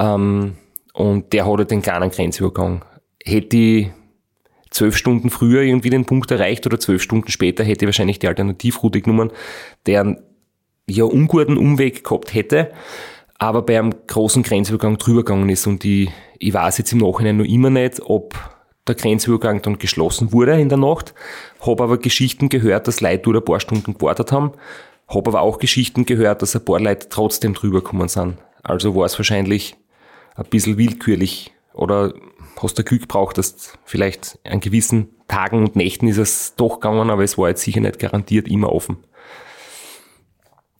[0.00, 0.56] Ähm,
[0.94, 2.84] und der hatte den kleinen Grenzübergang.
[3.24, 3.90] Hätte ich
[4.70, 8.28] zwölf Stunden früher irgendwie den Punkt erreicht oder zwölf Stunden später hätte ich wahrscheinlich die
[8.28, 9.30] Alternativroute genommen,
[9.86, 10.22] der einen
[10.88, 12.72] ja unguten Umweg gehabt hätte
[13.40, 15.66] aber bei einem großen Grenzübergang drüber gegangen ist.
[15.66, 18.34] Und ich, ich weiß jetzt im Nachhinein noch immer nicht, ob
[18.86, 21.14] der Grenzübergang dann geschlossen wurde in der Nacht.
[21.66, 24.52] Habe aber Geschichten gehört, dass Leute dort ein paar Stunden gewartet haben.
[25.08, 28.36] Habe aber auch Geschichten gehört, dass ein paar Leute trotzdem drüber gekommen sind.
[28.62, 29.74] Also war es wahrscheinlich
[30.36, 31.50] ein bisschen willkürlich.
[31.72, 32.12] Oder
[32.60, 37.08] hast du Glück gebraucht, dass vielleicht an gewissen Tagen und Nächten ist es doch gegangen,
[37.08, 38.98] aber es war jetzt sicher nicht garantiert immer offen.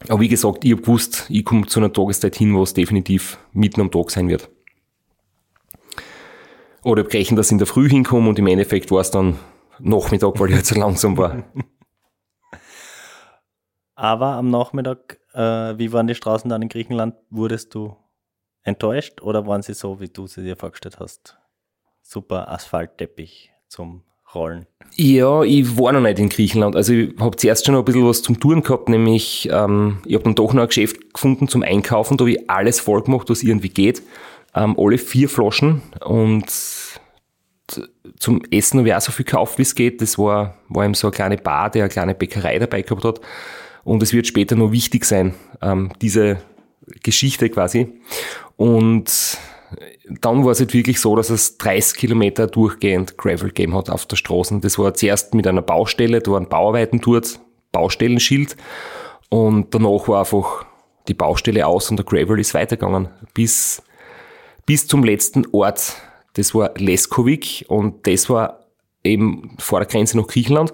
[0.08, 3.38] Aber wie gesagt, ich habe gewusst, ich komme zu einer Tageszeit hin, wo es definitiv
[3.52, 4.48] mitten am Tag sein wird.
[6.82, 9.38] Oder brechen, dass ich in der Früh hinkomme und im Endeffekt war es dann
[9.78, 11.44] Nachmittag, weil ich halt so langsam war.
[13.94, 17.16] Aber am Nachmittag, äh, wie waren die Straßen dann in Griechenland?
[17.28, 17.96] Wurdest du
[18.62, 21.38] enttäuscht oder waren sie so, wie du sie dir vorgestellt hast?
[22.00, 24.66] Super Asphaltteppich zum Rollen?
[24.96, 26.76] Ja, ich war noch nicht in Griechenland.
[26.76, 30.14] Also ich habe zuerst schon noch ein bisschen was zum Touren gehabt, nämlich ähm, ich
[30.14, 33.30] habe dann doch noch ein Geschäft gefunden zum Einkaufen, da habe ich alles voll gemacht,
[33.30, 34.02] was irgendwie geht.
[34.54, 36.50] Ähm, alle vier Flaschen und
[38.18, 40.00] zum Essen habe ich auch so viel gekauft, wie es geht.
[40.02, 43.20] Das war, war eben so eine kleine Bar, der eine kleine Bäckerei dabei gehabt hat.
[43.84, 46.42] Und es wird später noch wichtig sein, ähm, diese
[47.02, 47.88] Geschichte quasi.
[48.56, 49.38] Und
[50.20, 54.06] dann war es halt wirklich so, dass es 30 Kilometer durchgehend Gravel gegeben hat auf
[54.06, 54.58] der Straße.
[54.60, 57.40] Das war zuerst mit einer Baustelle, da waren Bauarbeiten dort,
[57.72, 58.56] Baustellenschild
[59.28, 60.66] und danach war einfach
[61.08, 63.82] die Baustelle aus und der Gravel ist weitergegangen bis,
[64.66, 65.94] bis zum letzten Ort.
[66.34, 68.66] Das war Leskovic und das war
[69.04, 70.72] eben vor der Grenze nach Griechenland.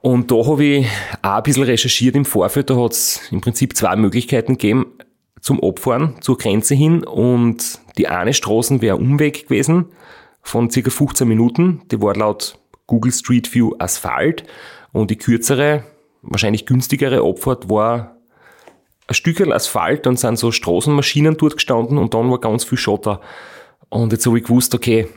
[0.00, 0.86] Und da habe ich
[1.22, 2.70] auch ein bisschen recherchiert im Vorfeld.
[2.70, 4.86] Da hat es im Prinzip zwei Möglichkeiten gegeben
[5.42, 7.04] zum Abfahren zur Grenze hin.
[7.04, 9.86] Und die eine Straße wäre Umweg gewesen
[10.40, 11.82] von circa 15 Minuten.
[11.90, 14.44] Die war laut Google Street View Asphalt.
[14.92, 15.84] Und die kürzere,
[16.22, 18.16] wahrscheinlich günstigere Abfahrt war
[19.08, 23.20] ein Stückel Asphalt, dann sind so Straßenmaschinen dort gestanden und dann war ganz viel Schotter.
[23.88, 25.08] Und jetzt habe ich gewusst, okay,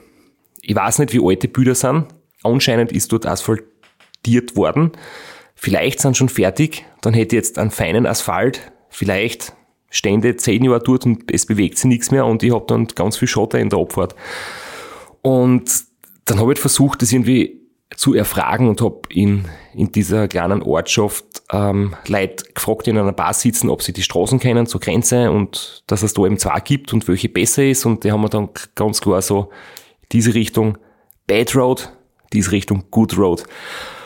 [0.62, 2.08] ich weiß nicht, wie alte Bilder sind.
[2.44, 4.92] Anscheinend ist dort asphaltiert worden.
[5.56, 6.86] Vielleicht sind schon fertig.
[7.02, 8.72] Dann hätte ich jetzt einen feinen Asphalt.
[8.90, 9.54] Vielleicht
[9.96, 13.18] stände zehn Jahre dort und es bewegt sich nichts mehr und ich habe dann ganz
[13.18, 14.14] viel Schotter in der Abfahrt.
[15.22, 15.72] Und
[16.26, 17.62] dann habe ich versucht, das irgendwie
[17.96, 23.14] zu erfragen und habe in, in dieser kleinen Ortschaft ähm, Leute gefragt, die in einer
[23.14, 26.60] Bar sitzen, ob sie die Straßen kennen zur Grenze und dass es da eben zwei
[26.60, 27.86] gibt und welche besser ist.
[27.86, 29.50] Und die haben mir dann ganz klar so
[30.12, 30.78] diese Richtung
[31.28, 31.94] Bad Road,
[32.34, 33.46] diese Richtung Good Road.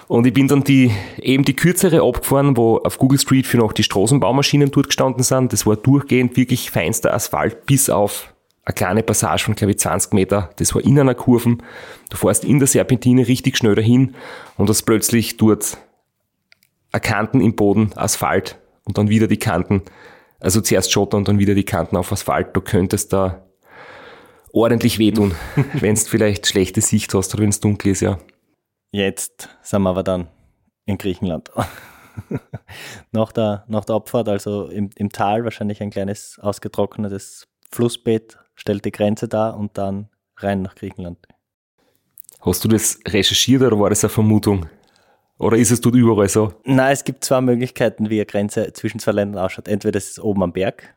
[0.10, 0.92] Und ich bin dann die,
[1.22, 5.54] eben die kürzere abgefahren, wo auf Google Street für noch die Straßenbaumaschinen dort gestanden sind.
[5.54, 8.34] Das war durchgehend wirklich feinster Asphalt bis auf
[8.66, 10.50] eine kleine Passage von, glaube ich, 20 Meter.
[10.56, 11.60] Das war in einer Kurve.
[12.10, 14.16] Du fährst in der Serpentine richtig schnell dahin
[14.58, 15.78] und hast plötzlich dort
[16.92, 19.84] Kanten im Boden, Asphalt und dann wieder die Kanten.
[20.40, 22.56] Also zuerst Schotter und dann wieder die Kanten auf Asphalt.
[22.56, 23.44] Du könntest da
[24.54, 25.36] ordentlich wehtun,
[25.74, 28.18] wenn du vielleicht schlechte Sicht hast oder wenn es dunkel ist, ja.
[28.92, 30.28] Jetzt sind wir aber dann
[30.86, 31.52] in Griechenland.
[33.12, 38.84] nach, der, nach der Abfahrt, also im, im Tal, wahrscheinlich ein kleines ausgetrocknetes Flussbett stellt
[38.86, 41.20] die Grenze dar und dann rein nach Griechenland.
[42.42, 44.68] Hast du das recherchiert oder war das eine Vermutung?
[45.38, 46.54] Oder ist es dort überall so?
[46.66, 49.68] Nein, es gibt zwei Möglichkeiten, wie eine Grenze zwischen zwei Ländern ausschaut.
[49.68, 50.96] Entweder es ist oben am Berg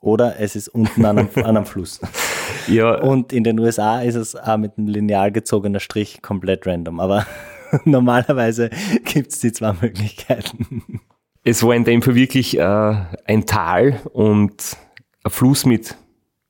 [0.00, 2.00] oder es ist unten an einem, an einem Fluss.
[2.68, 3.00] Ja.
[3.00, 7.00] Und in den USA ist es auch mit einem lineal gezogener Strich komplett random.
[7.00, 7.26] Aber
[7.84, 8.70] normalerweise
[9.04, 11.00] gibt es die zwei Möglichkeiten.
[11.44, 14.76] Es war in dem Fall wirklich äh, ein Tal und
[15.24, 15.96] ein Fluss mit,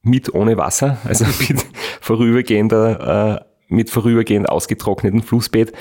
[0.03, 1.65] mit ohne Wasser, also mit
[2.01, 5.73] vorübergehender, äh, mit vorübergehend ausgetrockneten Flussbett.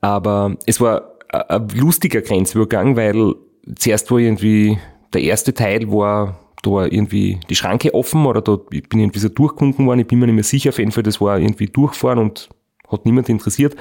[0.00, 3.34] Aber es war ein lustiger Grenzübergang, weil
[3.76, 4.78] zuerst war irgendwie
[5.14, 9.18] der erste Teil war da war irgendwie die Schranke offen oder da ich bin irgendwie
[9.18, 11.66] so durchgekunken worden, ich bin mir nicht mehr sicher, auf jeden Fall, das war irgendwie
[11.66, 12.48] durchfahren und
[12.88, 13.76] hat niemand interessiert.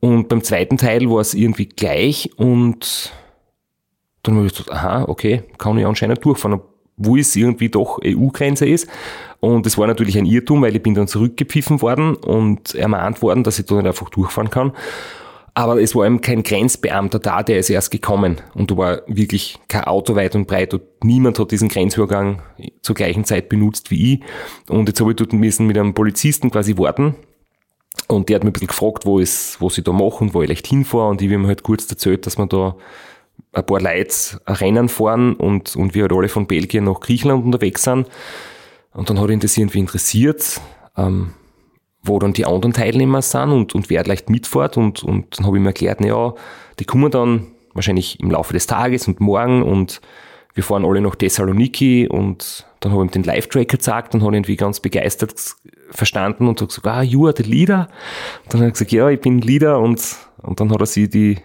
[0.00, 3.12] Und beim zweiten Teil war es irgendwie gleich und
[4.22, 6.60] dann habe ich gedacht, aha, okay, kann ich anscheinend durchfahren,
[6.96, 8.88] wo es irgendwie doch EU-Grenze ist.
[9.40, 13.44] Und es war natürlich ein Irrtum, weil ich bin dann zurückgepfiffen worden und ermahnt worden,
[13.44, 14.72] dass ich da nicht einfach durchfahren kann.
[15.54, 18.40] Aber es war eben kein Grenzbeamter da, der ist erst gekommen.
[18.54, 22.42] Und da war wirklich kein Auto weit und breit und niemand hat diesen Grenzübergang
[22.82, 24.20] zur gleichen Zeit benutzt wie ich.
[24.68, 27.14] Und jetzt habe ich dort müssen mit einem Polizisten quasi warten.
[28.06, 30.42] Und der hat mich ein bisschen gefragt, wo, ist, was ich da mache und wo
[30.42, 31.08] ich leicht hinfahre.
[31.08, 32.76] Und ich habe ihm halt kurz erzählt, dass man da
[33.52, 37.82] ein paar Leute Rennen fahren und, und wir halt alle von Belgien nach Griechenland unterwegs
[37.82, 38.08] sind.
[38.92, 40.60] Und dann hat ihn das irgendwie interessiert,
[40.96, 41.32] ähm,
[42.02, 44.76] wo dann die anderen Teilnehmer sind und, und wer leicht mitfährt.
[44.76, 46.34] Und, und dann habe ich mir erklärt, naja,
[46.78, 50.00] die kommen dann wahrscheinlich im Laufe des Tages und morgen und
[50.54, 54.34] wir fahren alle nach Thessaloniki und dann habe ich ihm den Live-Tracker gezeigt und habe
[54.34, 55.34] irgendwie ganz begeistert
[55.90, 57.88] verstanden und hat gesagt, ah, you are the leader.
[58.44, 61.08] Und dann hat er gesagt, ja, ich bin Leader und, und dann hat er sich
[61.10, 61.38] die,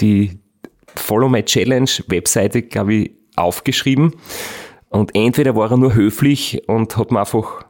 [0.00, 0.38] die
[0.94, 4.14] Follow My Challenge Webseite, glaube ich, aufgeschrieben.
[4.88, 7.64] Und entweder war er nur höflich und hat mir einfach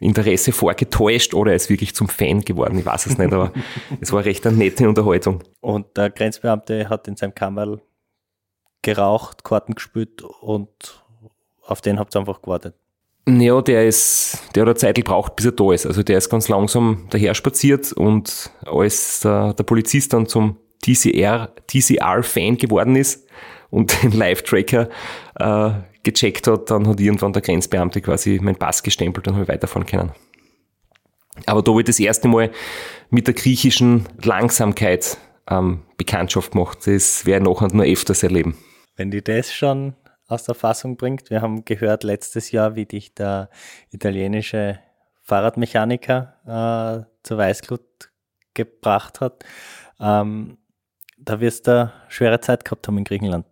[0.00, 2.78] Interesse vorgetäuscht oder er ist wirklich zum Fan geworden.
[2.78, 3.52] Ich weiß es nicht, aber
[4.00, 5.42] es war recht eine nette Unterhaltung.
[5.60, 7.80] Und der Grenzbeamte hat in seinem Kammerl
[8.82, 11.04] geraucht, Karten gespielt und
[11.62, 12.74] auf den habt ihr einfach gewartet.
[13.28, 15.86] Ja, der ist, der hat eine Zeit gebraucht, bis er da ist.
[15.86, 21.54] Also der ist ganz langsam daher spaziert und als der, der Polizist dann zum TCR,
[21.66, 23.28] TCR-Fan geworden ist
[23.68, 24.88] und den Live-Tracker
[25.38, 25.70] äh,
[26.02, 30.12] gecheckt hat, dann hat irgendwann der Grenzbeamte quasi meinen Pass gestempelt und habe weiterfahren können.
[31.46, 32.50] Aber da habe ich das erste Mal
[33.10, 36.86] mit der griechischen Langsamkeit ähm, Bekanntschaft gemacht.
[36.86, 38.56] Das werde ich nachher nur öfters erleben.
[38.96, 39.94] Wenn die das schon
[40.26, 43.50] aus der Fassung bringt, wir haben gehört letztes Jahr, wie dich der
[43.90, 44.78] italienische
[45.22, 48.10] Fahrradmechaniker äh, zur Weißglut
[48.54, 49.44] gebracht hat.
[50.00, 50.58] Ähm,
[51.18, 53.46] da wirst du schwere Zeit gehabt haben in Griechenland.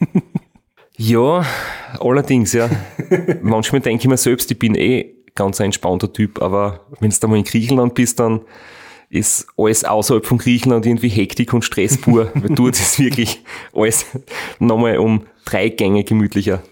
[1.00, 1.46] Ja,
[2.00, 2.68] allerdings, ja.
[3.40, 7.16] Manchmal denke ich mir selbst, ich bin eh ganz ein entspannter Typ, aber wenn du
[7.20, 8.40] da mal in Griechenland bist, dann
[9.08, 14.06] ist alles außerhalb von Griechenland irgendwie Hektik und Stress pur, weil dort ist wirklich alles
[14.58, 16.62] nochmal um drei Gänge gemütlicher.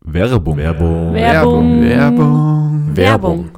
[0.00, 0.56] Werbung.
[0.56, 1.12] Werbung.
[1.14, 1.82] Werbung.
[1.82, 2.96] Werbung.
[2.96, 3.50] Werbung.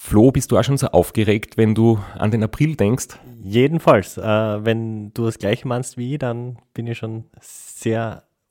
[0.00, 3.18] Flo, bist du auch schon so aufgeregt, wenn du an den April denkst?
[3.40, 8.27] Jedenfalls, äh, wenn du das gleiche meinst wie ich, dann bin ich schon sehr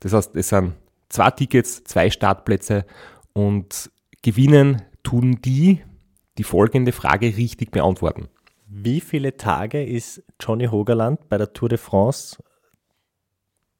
[0.00, 0.74] Das heißt, es sind
[1.08, 2.84] zwei Tickets, zwei Startplätze
[3.32, 3.90] und
[4.22, 5.82] gewinnen tun die,
[6.38, 8.28] die folgende Frage richtig beantworten.
[8.66, 12.36] Wie viele Tage ist Johnny Hogerland bei der Tour de France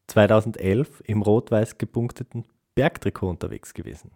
[0.07, 4.13] 2011 im rot-weiß gepunkteten Bergtrikot unterwegs gewesen?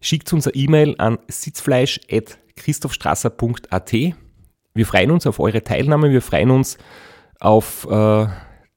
[0.00, 3.92] Schickt uns eine E-Mail an sitzfleisch.christophstrasser.at.
[3.92, 6.78] Wir freuen uns auf eure Teilnahme, wir freuen uns
[7.38, 8.26] auf äh,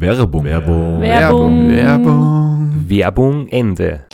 [0.00, 0.44] Werbung.
[0.44, 1.00] Werbung.
[1.00, 1.70] Werbung.
[1.70, 2.84] Werbung.
[2.88, 4.04] Werbung Ende.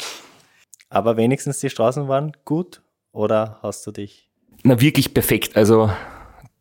[0.88, 4.28] Aber wenigstens die Straßen waren gut oder hast du dich?
[4.62, 5.56] Na, wirklich perfekt.
[5.56, 5.90] Also,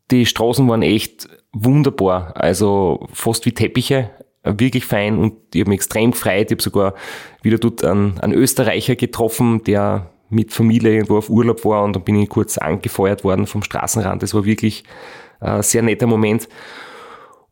[0.10, 2.34] die Straßen waren echt wunderbar.
[2.36, 4.10] Also, fast wie Teppiche.
[4.43, 6.47] Wirklich fein und ich habe mich extrem gefreut.
[6.47, 6.95] Ich habe sogar
[7.43, 12.03] wieder dort einen, einen Österreicher getroffen, der mit Familie irgendwo auf Urlaub war und dann
[12.03, 14.23] bin ich kurz angefeuert worden vom Straßenrand.
[14.23, 14.84] Das war wirklich
[15.41, 16.47] ein sehr netter Moment.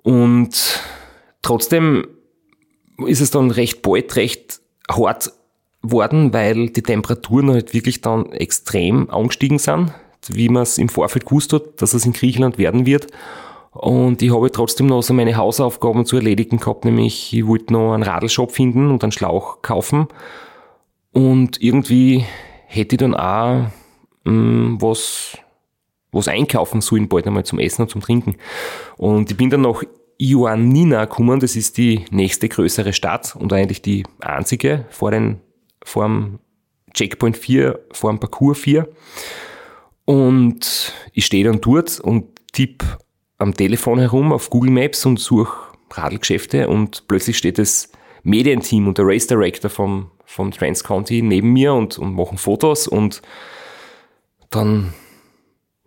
[0.01, 0.81] Und
[1.41, 2.07] trotzdem
[3.05, 5.31] ist es dann recht bald recht hart
[5.81, 9.93] worden, weil die Temperaturen halt wirklich dann extrem angestiegen sind,
[10.27, 13.07] wie man es im Vorfeld gewusst hat, dass es in Griechenland werden wird.
[13.71, 17.93] Und ich habe trotzdem noch so meine Hausaufgaben zu erledigen gehabt, nämlich ich wollte noch
[17.93, 20.07] einen Radlshop finden und einen Schlauch kaufen.
[21.11, 22.25] Und irgendwie
[22.65, 23.67] hätte ich dann auch
[24.25, 25.37] mh, was,
[26.11, 28.35] was einkaufen sollen, bald einmal zum Essen und zum Trinken.
[28.97, 29.83] Und ich bin dann nach
[30.19, 35.39] Ioannina gekommen, das ist die nächste größere Stadt und eigentlich die einzige vor, den,
[35.83, 36.39] vor dem
[36.93, 38.87] Checkpoint 4, vor dem Parcours 4.
[40.05, 42.85] Und ich stehe dann dort und tippe
[43.37, 47.91] am Telefon herum auf Google Maps und suche Radlgeschäfte und plötzlich steht das
[48.23, 52.87] Medienteam und der Race Director vom, vom Trans County neben mir und, und machen Fotos
[52.87, 53.21] und
[54.49, 54.93] dann,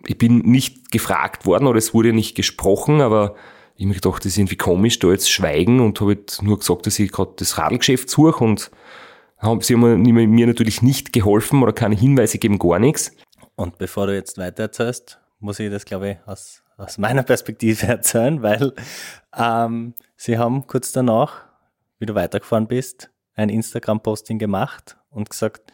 [0.07, 3.37] ich bin nicht gefragt worden oder es wurde nicht gesprochen, aber
[3.83, 6.87] ich mir gedacht, das ist irgendwie komisch, da jetzt schweigen und habe halt nur gesagt,
[6.87, 8.71] dass ich gerade das Radlgeschäft suche und
[9.39, 13.13] haben, sie haben mir mir natürlich nicht geholfen oder keine Hinweise geben, gar nichts.
[13.57, 17.87] Und bevor du jetzt weiter erzählst, muss ich das, glaube ich, aus, aus meiner Perspektive
[17.89, 18.73] erzählen, weil
[19.37, 21.45] ähm, sie haben kurz danach,
[21.99, 25.73] wie du weitergefahren bist, ein Instagram-Posting gemacht und gesagt,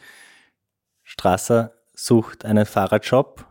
[1.03, 3.45] Strasser sucht einen Fahrradshop,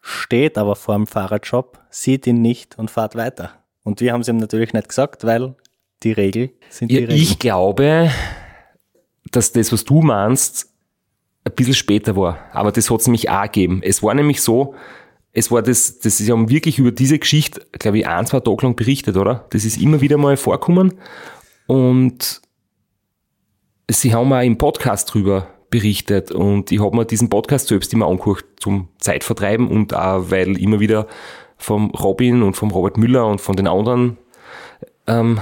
[0.00, 3.63] steht aber vor dem Fahrradshop, sieht ihn nicht und fahrt weiter.
[3.84, 5.54] Und wir haben es ihm natürlich nicht gesagt, weil
[6.02, 6.50] die Regel?
[6.70, 7.22] Sind Ja, die Regeln?
[7.22, 8.10] ich glaube,
[9.30, 10.70] dass das, was du meinst,
[11.44, 12.38] ein bisschen später war.
[12.52, 13.80] Aber das hat es nämlich auch gegeben.
[13.84, 14.74] Es war nämlich so,
[15.32, 18.62] es war das, das ist ja wirklich über diese Geschichte, glaube ich, ein, zwei Tage
[18.62, 19.46] lang berichtet, oder?
[19.50, 20.94] Das ist immer wieder mal vorkommen.
[21.66, 22.40] Und
[23.90, 28.06] sie haben auch im Podcast drüber berichtet und ich habe mir diesen Podcast selbst immer
[28.06, 31.08] angehört zum Zeitvertreiben und auch, weil immer wieder
[31.64, 34.18] vom Robin und vom Robert Müller und von den anderen
[35.06, 35.40] ähm,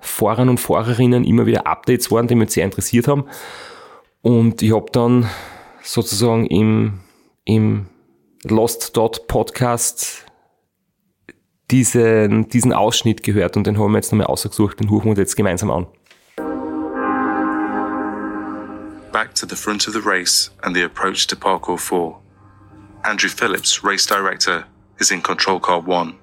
[0.00, 3.24] Fahrern und Fahrerinnen immer wieder Updates waren, die mich sehr interessiert haben.
[4.22, 5.28] Und ich habe dann
[5.82, 7.00] sozusagen im,
[7.44, 7.86] im
[8.44, 10.26] Lost Dot Podcast
[11.70, 15.36] diesen, diesen Ausschnitt gehört und den haben wir jetzt nochmal ausgesucht, den hören wir jetzt
[15.36, 15.86] gemeinsam an.
[19.16, 22.20] back to the front of the race and the approach to parkour 4.
[23.02, 24.66] Andrew Phillips, race director,
[24.98, 26.16] is in control car 1.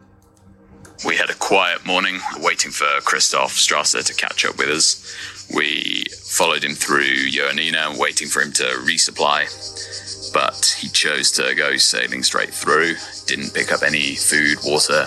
[1.05, 5.15] We had a quiet morning, waiting for Christoph Strasser to catch up with us.
[5.53, 11.78] We followed him through Ioannina, waiting for him to resupply, but he chose to go
[11.78, 12.95] sailing straight through.
[13.26, 15.05] Didn't pick up any food, water,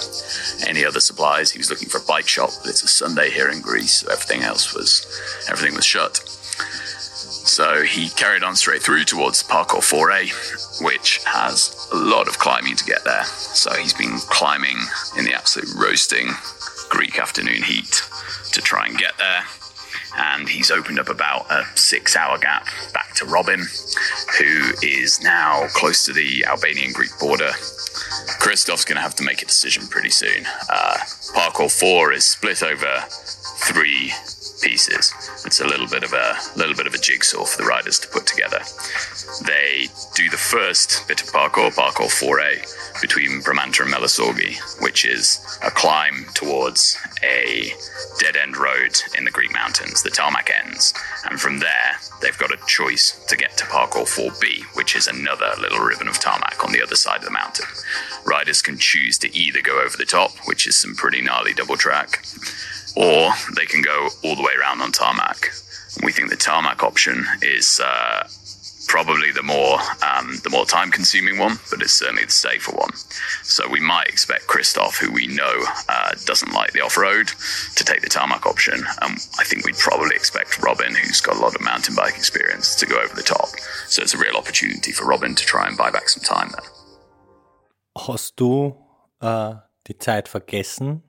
[0.67, 1.51] any other supplies.
[1.51, 4.09] He was looking for a bike shop, but it's a Sunday here in Greece, so
[4.13, 5.07] everything else was
[5.49, 6.36] everything was shut.
[7.47, 12.75] So he carried on straight through towards Parkour 4A, which has a lot of climbing
[12.75, 13.23] to get there.
[13.25, 14.77] So he's been climbing
[15.17, 16.29] in the absolute roasting
[16.91, 18.03] Greek afternoon heat
[18.53, 19.45] to try and get there.
[20.19, 23.61] And he's opened up about a six hour gap back to Robin,
[24.39, 27.53] who is now close to the Albanian Greek border.
[28.41, 30.45] Christoph's going to have to make a decision pretty soon.
[30.69, 30.97] Uh,
[31.33, 34.13] Parkour 4 is split over three
[34.61, 35.13] pieces.
[35.45, 38.09] It's a little bit of a little bit of a jigsaw for the riders to
[38.09, 38.61] put together.
[39.45, 45.41] They do the first bit of parkour, parkour 4A, between Bramanta and Melasorgi, which is
[45.63, 47.73] a climb towards a
[48.19, 50.95] dead end road in the Greek mountains, the tarmac ends.
[51.29, 55.53] And from there, they've got a choice to get to parkour 4B, which is another
[55.61, 57.67] little ribbon of tarmac on the other side of the mountain.
[58.25, 61.77] Riders can choose to either go over the top, which is some pretty gnarly double
[61.77, 62.25] track,
[62.97, 65.51] or they can go all the way around on tarmac.
[66.03, 68.29] We think the tarmac option is uh,
[68.89, 72.93] probably the more um, the more time consuming one, but it's certainly the safer one.
[73.43, 77.29] So we might expect Christoph, who we know uh, doesn't like the off road,
[77.77, 78.79] to take the tarmac option.
[79.03, 82.75] And I think we'd probably expect Robin, who's got a lot of mountain bike experience,
[82.77, 83.49] to go over the top.
[83.89, 86.71] So it's a real opportunity for Robin to try and buy back some time there.
[87.99, 88.77] Hast du
[89.21, 89.55] äh,
[89.87, 91.03] die Zeit vergessen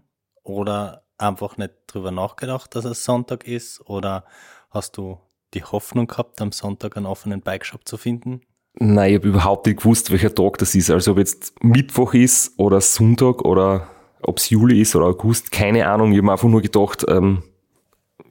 [0.44, 3.82] oder einfach nicht drüber nachgedacht, dass es Sonntag ist?
[3.88, 4.26] Oder
[4.70, 5.20] hast du
[5.54, 8.42] die Hoffnung gehabt, am Sonntag einen offenen Bikeshop zu finden?
[8.80, 10.92] Nein, ich habe überhaupt nicht gewusst, welcher Tag das ist.
[10.92, 13.88] Also ob jetzt Mittwoch ist oder Sonntag oder
[14.22, 16.12] ob es Juli ist oder August, keine Ahnung.
[16.12, 17.44] Ich habe einfach nur gedacht, ähm,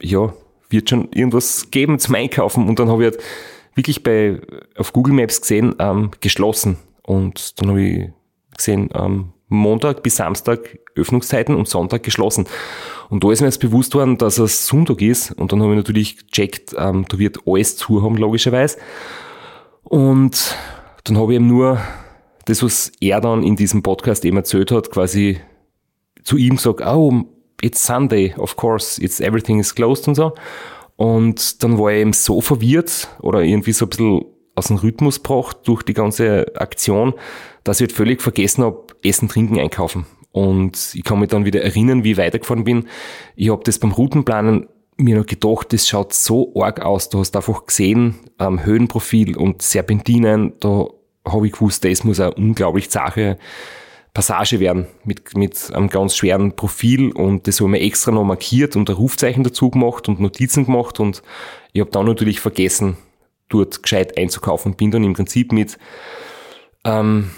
[0.00, 0.32] ja,
[0.68, 2.68] wird schon irgendwas geben zum Einkaufen.
[2.68, 3.24] Und dann habe ich halt
[3.74, 4.40] wirklich bei,
[4.76, 6.76] auf Google Maps gesehen, ähm, geschlossen.
[7.02, 8.10] Und dann habe ich
[8.56, 12.46] gesehen, ähm, Montag bis Samstag Öffnungszeiten und Sonntag geschlossen.
[13.08, 15.32] Und da ist mir jetzt bewusst worden, dass es Sonntag ist.
[15.32, 18.78] Und dann habe ich natürlich gecheckt, ähm, da wird alles zu haben, logischerweise.
[19.84, 20.56] Und
[21.04, 21.80] dann habe ich ihm nur
[22.46, 25.40] das, was er dann in diesem Podcast eben erzählt hat, quasi
[26.24, 27.24] zu ihm gesagt, oh,
[27.60, 30.32] it's Sunday, of course, it's everything is closed und so.
[30.96, 34.24] Und dann war er eben so verwirrt oder irgendwie so ein bisschen
[34.56, 37.14] aus dem Rhythmus gebracht durch die ganze Aktion,
[37.62, 40.06] dass ich halt völlig vergessen habe, Essen, Trinken, Einkaufen.
[40.32, 42.88] Und ich kann mich dann wieder erinnern, wie ich weitergefahren bin.
[43.36, 44.66] Ich habe das beim Routenplanen
[44.98, 47.10] mir noch gedacht, das schaut so arg aus.
[47.10, 50.86] Du hast einfach gesehen, ähm, Höhenprofil und Serpentinen, da
[51.26, 53.38] habe ich gewusst, das muss eine unglaublich zache
[54.14, 58.24] Passage werden mit, mit einem ganz schweren Profil und das habe ich mir extra noch
[58.24, 61.22] markiert und ein Rufzeichen dazu gemacht und Notizen gemacht und
[61.74, 62.96] ich habe dann natürlich vergessen,
[63.48, 65.78] dort gescheit einzukaufen und bin dann im Prinzip mit
[66.84, 67.30] ähm,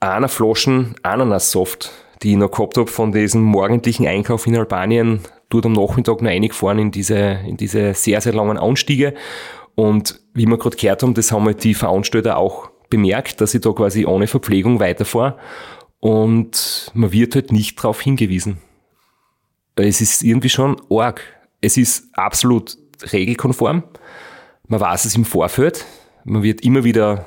[0.00, 1.90] einer Flaschen Ananassaft,
[2.22, 6.28] die ich noch gehabt habe von diesem morgendlichen Einkauf in Albanien, dort am Nachmittag noch
[6.28, 9.14] reingefahren in diese, in diese sehr, sehr langen Anstiege.
[9.74, 13.60] Und wie wir gerade gehört haben, das haben halt die Veranstalter auch bemerkt, dass ich
[13.60, 15.38] da quasi ohne Verpflegung weiterfahre.
[16.00, 18.58] Und man wird halt nicht darauf hingewiesen.
[19.76, 21.22] Es ist irgendwie schon arg.
[21.60, 22.76] Es ist absolut
[23.12, 23.84] regelkonform.
[24.68, 25.84] Man weiß es im Vorfeld.
[26.24, 27.26] Man wird immer wieder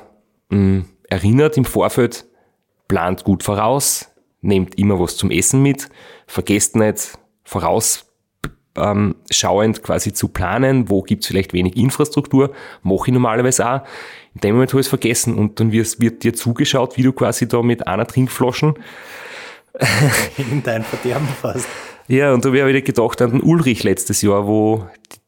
[0.50, 2.26] mh, erinnert im Vorfeld,
[2.88, 4.10] plant gut voraus,
[4.40, 5.88] nehmt immer was zum Essen mit,
[6.26, 8.06] vergesst nicht vorausschauend
[8.76, 13.80] ähm, quasi zu planen, wo gibt's vielleicht wenig Infrastruktur, mache ich normalerweise auch.
[14.34, 17.12] In dem Moment habe ich es vergessen und dann wird, wird dir zugeschaut, wie du
[17.12, 18.74] quasi da mit einer Trinkflaschen
[20.38, 21.68] In dein Verderben fast.
[22.08, 24.86] Ja, und da habe ich wieder gedacht an den Ulrich letztes Jahr, wo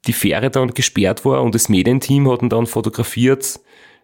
[0.08, 3.60] die Fähre dann gesperrt war und das Medienteam hat ihn dann fotografiert,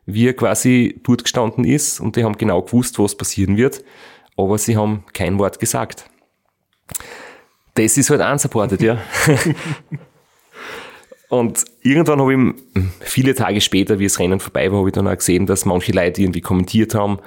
[0.07, 3.83] wie er quasi dort gestanden ist und die haben genau gewusst, was passieren wird,
[4.37, 6.09] aber sie haben kein Wort gesagt.
[7.75, 8.99] Das ist halt unsupported, ja.
[11.29, 15.09] und irgendwann habe ich, viele Tage später, wie das Rennen vorbei war, habe ich dann
[15.09, 17.19] auch gesehen, dass manche Leute irgendwie kommentiert haben,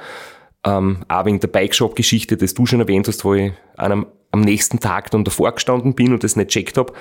[0.63, 4.79] ähm, auch wegen der Bike-Shop-Geschichte, das du schon erwähnt hast, wo ich einem, am nächsten
[4.79, 6.93] Tag dann davor gestanden bin und das nicht checkt habe,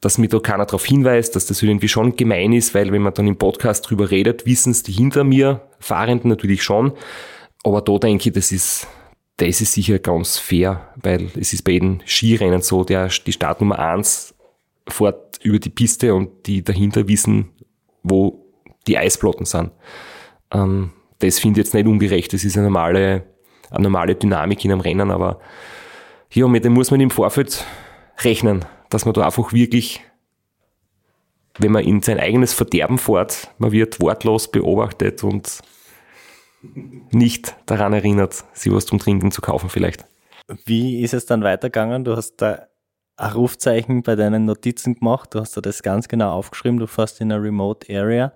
[0.00, 3.14] dass mir da keiner darauf hinweist, dass das irgendwie schon gemein ist, weil wenn man
[3.14, 6.92] dann im Podcast drüber redet, wissen es die hinter mir, Fahrenden natürlich schon.
[7.62, 8.86] Aber da denke ich, das ist,
[9.38, 13.78] das ist sicher ganz fair, weil es ist bei jedem Skirennen so, der, die Startnummer
[13.78, 14.34] eins
[14.88, 17.50] fährt über die Piste und die dahinter wissen,
[18.02, 18.44] wo
[18.86, 19.70] die Eisplatten sind.
[20.52, 20.90] Ähm,
[21.20, 23.24] das finde ich jetzt nicht ungerecht, das ist eine normale,
[23.70, 25.40] eine normale Dynamik in einem Rennen, aber
[26.28, 27.64] hier mit dem muss man im Vorfeld
[28.18, 30.00] rechnen, dass man da einfach wirklich,
[31.58, 35.60] wenn man in sein eigenes Verderben fährt, man wird wortlos beobachtet und
[37.10, 40.06] nicht daran erinnert, sich was zum Trinken zu kaufen vielleicht.
[40.64, 42.04] Wie ist es dann weitergegangen?
[42.04, 42.66] Du hast da
[43.16, 47.20] ein Rufzeichen bei deinen Notizen gemacht, du hast da das ganz genau aufgeschrieben, du fährst
[47.20, 48.32] in einer Remote Area.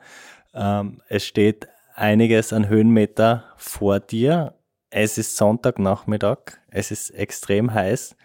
[0.55, 4.55] Ähm, es steht einiges an Höhenmeter vor dir.
[4.91, 6.39] Es ist Sonntagnachmittag,
[6.71, 8.17] es ist extrem heiß.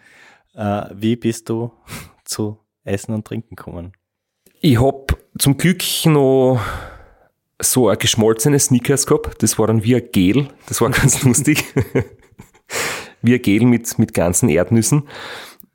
[0.54, 1.72] Äh, wie bist du
[2.24, 3.92] zu Essen und Trinken gekommen?
[4.60, 5.06] Ich habe
[5.38, 6.60] zum Glück noch
[7.60, 9.42] so ein geschmolzenes Sneakers gehabt.
[9.42, 10.48] Das war dann wie ein Gel.
[10.66, 11.64] Das war ganz lustig.
[13.22, 15.08] wie ein Gel mit, mit ganzen Erdnüssen.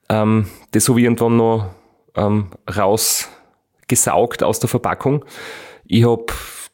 [0.10, 1.70] Ähm, das habe ich irgendwann noch
[2.16, 5.26] ähm, rausgesaugt aus der Verpackung.
[5.86, 6.26] Ich habe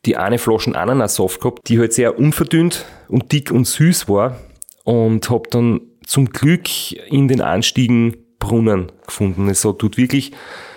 [0.06, 4.40] die eine Flasche Ananassaft gehabt, die halt sehr unverdünnt und dick und süß war
[4.84, 9.50] und habe dann zum Glück in den Anstiegen Brunnen gefunden.
[9.50, 10.32] Es tut wirklich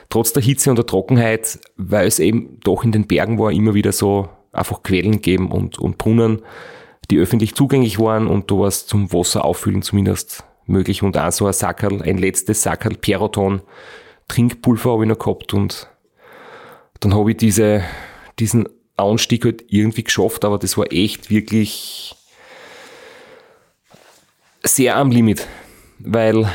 [0.09, 3.75] trotz der Hitze und der Trockenheit, weil es eben doch in den Bergen war, immer
[3.75, 6.41] wieder so einfach Quellen gegeben und, und Brunnen,
[7.11, 11.31] die öffentlich zugänglich waren und da war es zum Wasser auffüllen zumindest möglich und auch
[11.31, 13.63] so ein Sackerl, ein letztes Sackerl Peroton
[14.29, 15.89] Trinkpulver habe ich noch gehabt und
[17.01, 17.83] dann habe ich diese,
[18.39, 22.15] diesen Anstieg halt irgendwie geschafft, aber das war echt wirklich
[24.63, 25.47] sehr am Limit,
[25.99, 26.49] weil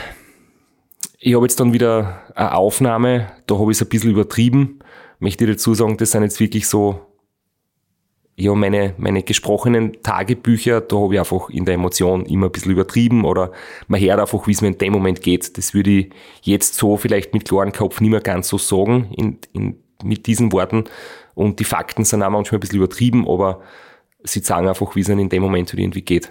[1.25, 4.79] ich habe jetzt dann wieder eine Aufnahme, da habe ich es ein bisschen übertrieben.
[5.19, 6.99] Möchte dazu sagen, das sind jetzt wirklich so,
[8.35, 12.73] ja, meine, meine gesprochenen Tagebücher, da habe ich einfach in der Emotion immer ein bisschen
[12.73, 13.53] übertrieben oder
[13.87, 15.57] man hört einfach, wie es mir in dem Moment geht.
[15.57, 19.37] Das würde ich jetzt so vielleicht mit klarem Kopf nicht mehr ganz so sagen, in,
[19.53, 20.83] in, mit diesen Worten.
[21.35, 23.61] Und die Fakten sind auch manchmal ein bisschen übertrieben, aber
[24.25, 26.29] sie sagen einfach, wie es ihnen in dem Moment irgendwie geht.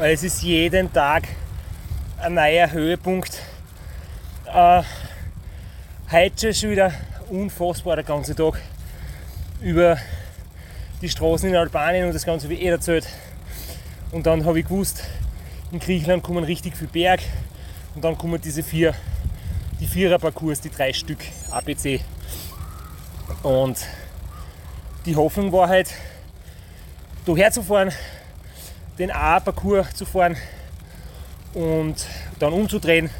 [0.00, 1.24] Es ist jeden Tag
[2.20, 3.40] ein neuer Höhepunkt.
[4.44, 4.82] Äh,
[6.10, 6.92] heute schon wieder
[7.30, 8.60] unfassbar der ganze Tag
[9.62, 9.96] über
[11.00, 13.06] die Straßen in Albanien und das Ganze wie eh erzählt.
[14.12, 15.04] Und dann habe ich gewusst,
[15.72, 17.20] in Griechenland kommen richtig viel Berg
[17.94, 18.94] und dann kommen diese vier,
[19.80, 22.00] die Vierer-Parcours, die drei Stück ABC.
[23.42, 23.78] Und
[25.06, 25.90] die Hoffnung war halt,
[27.24, 27.92] hierher zu fahren,
[28.98, 30.36] den A-Parcours zu fahren
[31.54, 32.06] und
[32.38, 33.10] dann umzudrehen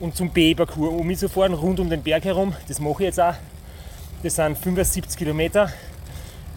[0.00, 2.54] und zum B-Parcours umzufahren, rund um den Berg herum.
[2.68, 3.34] Das mache ich jetzt auch.
[4.22, 5.70] Das sind 75 Kilometer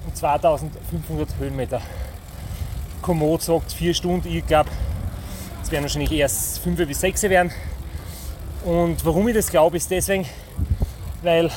[0.06, 1.82] und 2500 Höhenmeter.
[3.02, 4.70] Komoot sagt 4 Stunden, ich glaube,
[5.62, 7.52] es werden wahrscheinlich erst 5 bis 6 werden.
[8.64, 10.26] Und warum ich das glaube, ist deswegen,
[11.22, 11.52] weil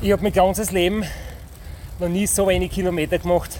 [0.00, 1.04] ich habe mein ganzes Leben
[1.98, 3.58] noch nie so wenig Kilometer gemacht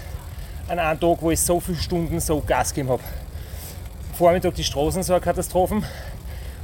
[0.67, 3.03] an einem Tag, wo ich so viele Stunden so Gas gegeben habe.
[4.21, 5.81] Vormittag die Straßen so eine Katastrophe,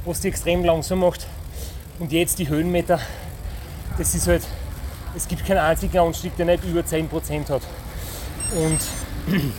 [0.04, 1.26] was die extrem langsam macht.
[1.98, 3.00] Und jetzt die Höhenmeter,
[3.98, 4.44] das ist halt,
[5.16, 7.62] es gibt keinen einzigen Anstieg, der nicht über 10% hat.
[8.54, 8.78] Und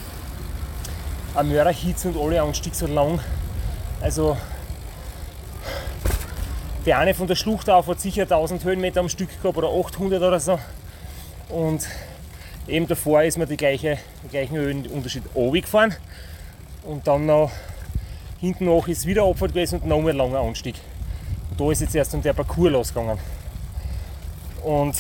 [1.36, 3.20] ein Mörderhitze und alle Anstiege so lang.
[4.00, 4.38] Also
[6.86, 10.24] der eine von der Schlucht auf hat sicher 1000 Höhenmeter am Stück gehabt oder 800
[10.24, 10.58] oder so.
[11.50, 11.86] Und
[12.66, 15.94] eben davor ist man die gleiche, den gleichen Höhenunterschied gefahren.
[16.84, 17.52] Und dann noch
[18.40, 20.76] hinten nach ist wieder Abfahrt gewesen und noch ein langer Anstieg.
[21.52, 23.18] Und da ist jetzt erst dann der Parcours losgegangen.
[24.64, 24.96] Und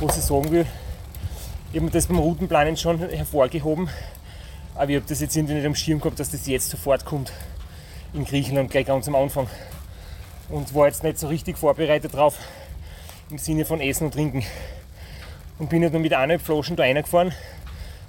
[0.00, 0.66] was ich sagen will,
[1.72, 3.88] ich habe das beim Routenplanen schon hervorgehoben,
[4.74, 7.32] aber ich habe das jetzt irgendwie nicht am Schirm gehabt, dass das jetzt sofort kommt
[8.12, 9.48] in Griechenland, gleich ganz am Anfang
[10.48, 12.38] und war jetzt nicht so richtig vorbereitet drauf
[13.30, 14.44] im Sinne von Essen und Trinken.
[15.58, 17.32] Und bin halt nur mit eineinhalb Flaschen da reingefahren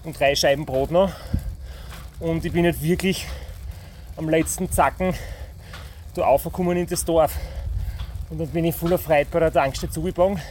[0.03, 1.11] und drei Scheiben Brot noch.
[2.19, 3.25] Und ich bin halt wirklich
[4.17, 5.13] am letzten Zacken
[6.15, 7.35] da aufgekommen in das Dorf.
[8.29, 10.41] Und dann bin ich voller Freude bei der Tankstelle zugebogen.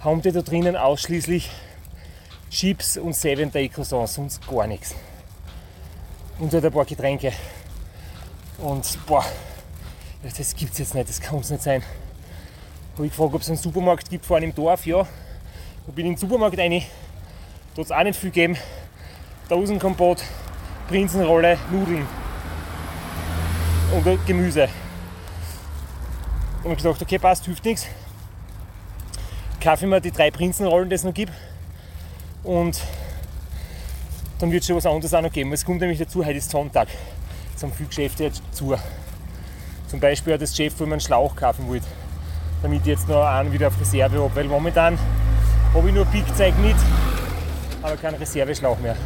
[0.00, 1.50] Haben die da drinnen ausschließlich
[2.50, 4.94] Chips und Seven Day Croissants, sonst gar nichts.
[6.38, 7.32] Und halt ein paar Getränke.
[8.58, 9.24] Und boah,
[10.22, 11.82] das gibt's jetzt nicht, das kann es nicht sein.
[12.94, 15.02] Habe ich gefragt, ob es einen Supermarkt gibt vor einem Dorf, ja.
[15.86, 16.82] Da bin ich in den Supermarkt rein,
[17.74, 18.56] da hat es auch nicht viel gegeben.
[19.48, 20.22] Dosenkompott,
[20.88, 22.06] Prinzenrolle, Nudeln
[23.92, 24.68] und Gemüse.
[26.64, 27.86] Und ich gedacht, okay, passt, hilft nichts.
[29.60, 31.32] Kaufe ich mir die drei Prinzenrollen, die es noch gibt.
[32.42, 32.80] Und
[34.38, 35.52] dann wird es schon was anderes auch noch geben.
[35.52, 36.88] Es kommt nämlich dazu, heute ist Sonntag.
[37.54, 38.74] Es haben viele Geschäfte jetzt zu.
[39.88, 41.86] Zum Beispiel hat das Geschäft, wo man einen Schlauch kaufen wollte,
[42.62, 44.34] damit ich jetzt noch einen wieder auf Reserve habe.
[44.34, 44.98] Weil momentan
[45.74, 46.76] habe ich nur Pickzeug mit,
[47.82, 48.96] aber keinen Reserveschlauch mehr.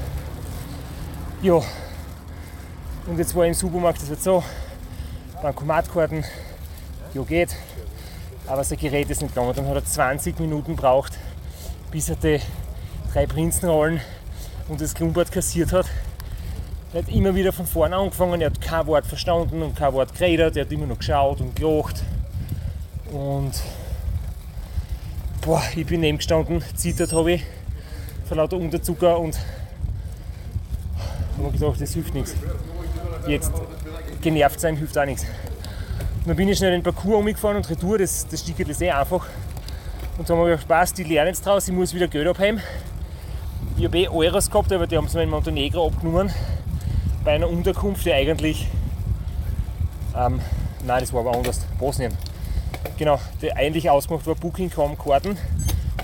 [1.42, 1.60] Ja,
[3.06, 4.42] und jetzt war ich im Supermarkt, das wird so,
[5.46, 6.24] Bankomatkarten,
[7.14, 7.54] ja geht,
[8.48, 9.54] aber sein Gerät ist nicht gegangen.
[9.54, 11.12] Dann hat er 20 Minuten gebraucht,
[11.92, 12.40] bis er die
[13.12, 14.00] drei Prinzenrollen
[14.68, 15.86] und das Klumpert kassiert hat.
[16.92, 20.14] Er hat immer wieder von vorne angefangen, er hat kein Wort verstanden und kein Wort
[20.14, 22.02] geredet, er hat immer noch geschaut und gelacht.
[23.12, 23.52] Und
[25.42, 27.44] boah, ich bin neben gestanden, zittert habe ich
[28.24, 29.38] vor lauter Unterzucker und
[31.38, 32.34] habe gedacht, das hilft nichts.
[33.28, 33.52] Jetzt
[34.26, 35.22] genervt sein hilft auch nichts.
[35.22, 38.90] Und dann bin ich schnell den Parcours umgefahren und retour, das, das Stück ist eh
[38.90, 39.24] einfach.
[40.18, 42.60] Und dann habe ich gedacht, passt, ich lerne jetzt draus, ich muss wieder Geld abheben.
[43.78, 46.32] Ich habe eh Euros gehabt, aber die haben es mir in Montenegro abgenommen.
[47.24, 48.66] Bei einer Unterkunft, die eigentlich.
[50.16, 50.40] Ähm,
[50.84, 51.60] nein, das war aber anders.
[51.78, 52.12] Bosnien.
[52.98, 55.38] Genau, die eigentlich ausgemacht war Booking.com Karten.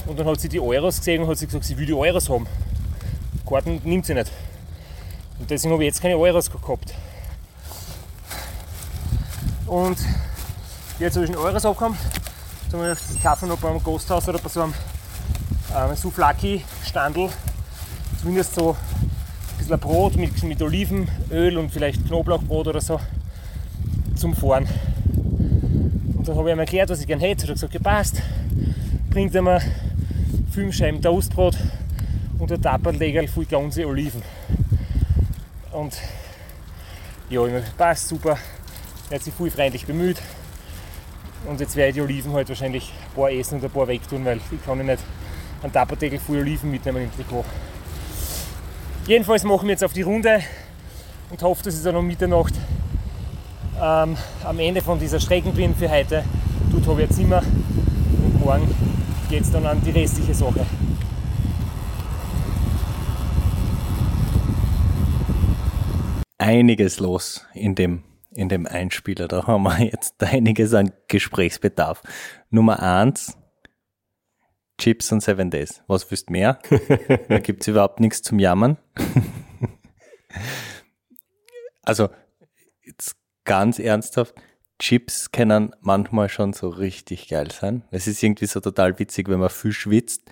[0.07, 2.29] Und dann hat sie die Euros gesehen und hat sie gesagt, sie will die Euros
[2.29, 2.47] haben.
[3.49, 4.31] Karten nimmt sie nicht.
[5.41, 6.95] Und deswegen habe ich jetzt keine Euros gehabt.
[9.67, 9.99] Und
[10.99, 11.99] jetzt habe ich einen Euros abgekommen.
[12.65, 14.75] Jetzt habe ich ich kaufe noch beim Gasthaus oder bei so einem
[15.75, 17.31] ähm, Souflaki-Standel
[18.23, 23.01] zumindest so ein bisschen Brot mit, mit Olivenöl und vielleicht Knoblauchbrot oder so
[24.15, 24.69] zum Fahren.
[26.17, 27.43] Und dann habe ich ihm erklärt, was ich gerne hätte.
[27.43, 28.23] Hat er gesagt, gepasst.
[29.11, 29.61] Bringt er mir
[30.53, 31.57] fünf Scheiben Toastbrot
[32.39, 34.23] und ein Tapperlegerl voll ganze Oliven.
[35.73, 35.97] Und
[37.29, 38.39] ja, ich mir passt super.
[39.13, 40.17] Er hat sich viel freundlich bemüht.
[41.47, 44.25] Und jetzt werde ich die Oliven halt wahrscheinlich ein paar essen und ein paar wegtun,
[44.25, 45.01] weil ich kann nicht
[45.63, 47.45] einen Tapperdeckel voll Oliven mitnehmen im Trikot.
[49.07, 50.41] Jedenfalls machen wir jetzt auf die Runde
[51.29, 52.55] und hoffe, dass ich dann um Mitternacht
[53.79, 56.25] ähm, am Ende von dieser Strecken bin für heute.
[56.71, 57.43] Dort habe ich ein Zimmer
[58.25, 58.75] und morgen
[59.29, 60.65] geht es dann an die restliche Sache.
[66.39, 68.05] Einiges los in dem,
[68.35, 69.29] in dem Einspieler.
[69.29, 72.03] Da haben wir jetzt einiges an Gesprächsbedarf.
[72.51, 73.37] Nummer eins,
[74.79, 75.83] Chips und Seven Days.
[75.87, 76.59] Was willst du mehr?
[77.29, 78.79] da gibt es überhaupt nichts zum Jammern.
[81.83, 82.09] also,
[82.83, 84.35] jetzt ganz ernsthaft,
[84.79, 87.85] Chips können manchmal schon so richtig geil sein.
[87.93, 90.23] Es ist irgendwie so total witzig, wenn man viel schwitzt,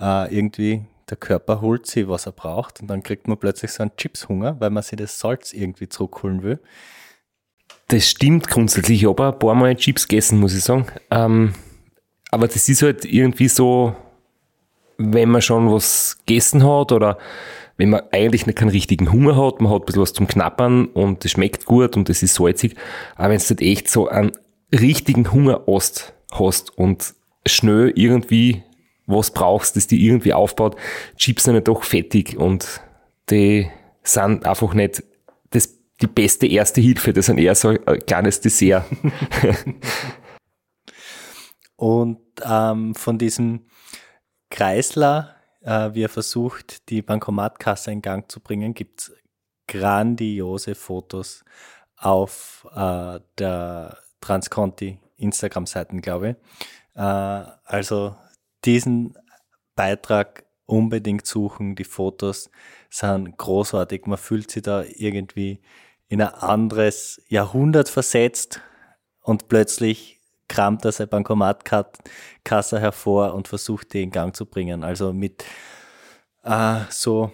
[0.00, 3.82] äh, irgendwie der Körper holt sich, was er braucht und dann kriegt man plötzlich so
[3.82, 6.60] einen Chipshunger, weil man sich das Salz irgendwie zurückholen will.
[7.88, 9.02] Das stimmt grundsätzlich.
[9.02, 10.86] Ich habe ein paar Mal Chips gegessen, muss ich sagen.
[11.10, 11.54] Ähm,
[12.30, 13.96] aber das ist halt irgendwie so,
[14.98, 17.16] wenn man schon was gegessen hat oder
[17.78, 20.86] wenn man eigentlich nicht keinen richtigen Hunger hat, man hat ein bisschen was zum Knappern
[20.86, 22.74] und das schmeckt gut und das ist salzig.
[23.16, 24.32] Aber wenn du halt echt so einen
[24.72, 27.14] richtigen Hunger hast, hast und
[27.46, 28.64] schnell irgendwie
[29.06, 30.76] was brauchst, das die irgendwie aufbaut,
[31.16, 32.80] Chips sind ja doch fettig und
[33.30, 33.70] die
[34.02, 35.02] sind einfach nicht
[36.00, 38.84] die beste erste Hilfe, das sind eher so ein kleines Dessert.
[41.76, 43.66] Und ähm, von diesem
[44.50, 49.12] Kreisler, äh, wie er versucht, die Bankomatkasse in Gang zu bringen, gibt es
[49.66, 51.44] grandiose Fotos
[51.96, 56.36] auf äh, der Transconti Instagram-Seiten, glaube ich.
[56.96, 58.16] Äh, also
[58.64, 59.16] diesen
[59.74, 61.76] Beitrag unbedingt suchen.
[61.76, 62.50] Die Fotos
[62.90, 64.06] sind großartig.
[64.06, 65.60] Man fühlt sich da irgendwie
[66.08, 68.60] in ein anderes Jahrhundert versetzt
[69.22, 74.82] und plötzlich kramt er seine Bankomatkasse hervor und versucht, die in Gang zu bringen.
[74.82, 75.44] Also mit
[76.42, 77.30] äh, so,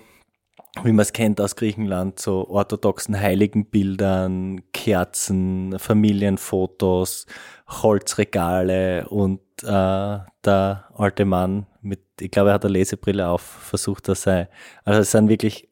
[0.83, 7.27] wie man es kennt aus Griechenland, so orthodoxen Heiligenbildern, Kerzen, Familienfotos,
[7.69, 14.09] Holzregale und äh, der alte Mann mit, ich glaube, er hat eine Lesebrille auf, versucht
[14.09, 14.49] er sei.
[14.83, 15.71] Also es sind wirklich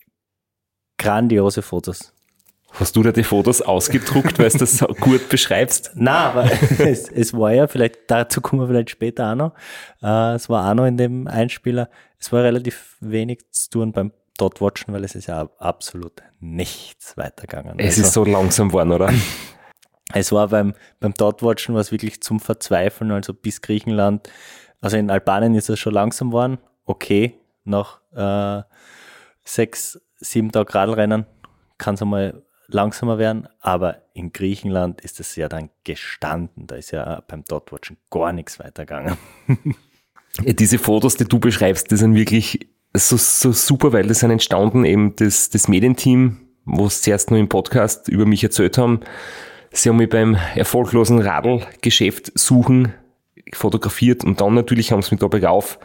[0.98, 2.14] grandiose Fotos.
[2.74, 5.92] Hast du da die Fotos ausgedruckt, weil du das so gut beschreibst?
[5.94, 9.52] Na, aber es, es war ja, vielleicht, dazu kommen wir vielleicht später auch noch.
[10.02, 14.12] Äh, es war auch noch in dem Einspieler, es war relativ wenig zu tun beim
[14.38, 17.78] Dotwatchen, weil es ist ja absolut nichts weitergegangen.
[17.78, 19.12] Es ist so langsam geworden, oder?
[20.14, 24.28] Es war beim, beim Dotwatchen was wirklich zum Verzweifeln, also bis Griechenland.
[24.82, 26.58] Also in Albanien ist es schon langsam geworden.
[26.84, 28.62] Okay, nach äh,
[29.42, 31.24] sechs, sieben Tage Radlrennen
[31.78, 32.42] kann es einmal
[32.72, 36.66] langsamer werden, aber in Griechenland ist es ja dann gestanden.
[36.66, 39.16] Da ist ja beim Dotwatchen gar nichts weitergegangen.
[40.44, 44.84] Diese Fotos, die du beschreibst, die sind wirklich so, so super, weil das sind entstanden
[44.84, 49.00] eben das, das Medienteam, wo es zuerst nur im Podcast über mich erzählt haben.
[49.70, 52.92] Sie haben mich beim erfolglosen Radlgeschäft suchen
[53.54, 55.78] fotografiert und dann natürlich haben sie mich da bergauf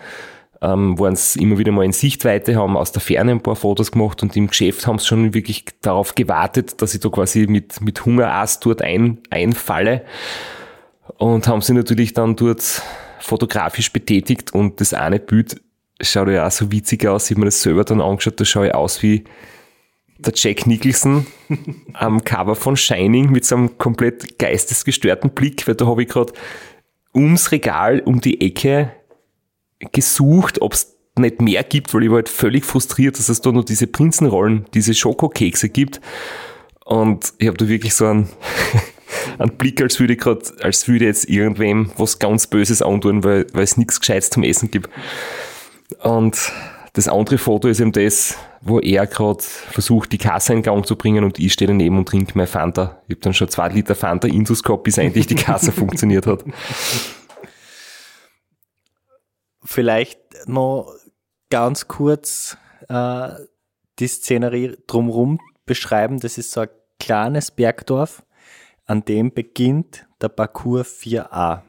[0.61, 3.91] ähm, waren es immer wieder mal in Sichtweite, haben aus der Ferne ein paar Fotos
[3.91, 7.81] gemacht und im Geschäft haben sie schon wirklich darauf gewartet, dass ich da quasi mit,
[7.81, 10.03] mit Hungerass dort ein, einfalle.
[11.17, 12.81] Und haben sie natürlich dann dort
[13.19, 15.61] fotografisch betätigt und das eine Bild
[16.01, 18.67] schaut ja auch so witzig aus, ich habe mir das selber dann angeschaut, da schaue
[18.67, 19.23] ich aus wie
[20.19, 21.25] der Jack Nicholson
[21.93, 26.33] am Cover von Shining mit so einem komplett geistesgestörten Blick, weil da habe ich gerade
[27.13, 28.91] ums Regal um die Ecke
[29.79, 33.51] gesucht, ob es nicht mehr gibt, weil ich war halt völlig frustriert, dass es da
[33.51, 35.99] nur diese Prinzenrollen, diese Schokokekse gibt.
[36.85, 38.29] Und ich habe da wirklich so einen,
[39.39, 43.47] einen Blick, als würde ich gerade, als würde jetzt irgendwem was ganz Böses antun, weil,
[43.53, 44.89] weil es nichts Gescheites zum Essen gibt.
[46.01, 46.51] Und
[46.93, 50.95] das andere Foto ist eben das, wo er gerade versucht, die Kasse in Gang zu
[50.95, 53.01] bringen und ich stehe daneben und trinke mein Fanta.
[53.07, 56.43] Ich habe dann schon zwei Liter Fanta Indus gehabt, bis endlich die Kasse funktioniert hat.
[59.69, 60.95] Vielleicht noch
[61.49, 62.55] ganz kurz
[62.87, 63.29] äh,
[63.99, 66.21] die Szenerie drumherum beschreiben.
[66.21, 66.69] Das ist so ein
[67.01, 68.23] kleines Bergdorf,
[68.85, 71.63] an dem beginnt der Parcours 4a.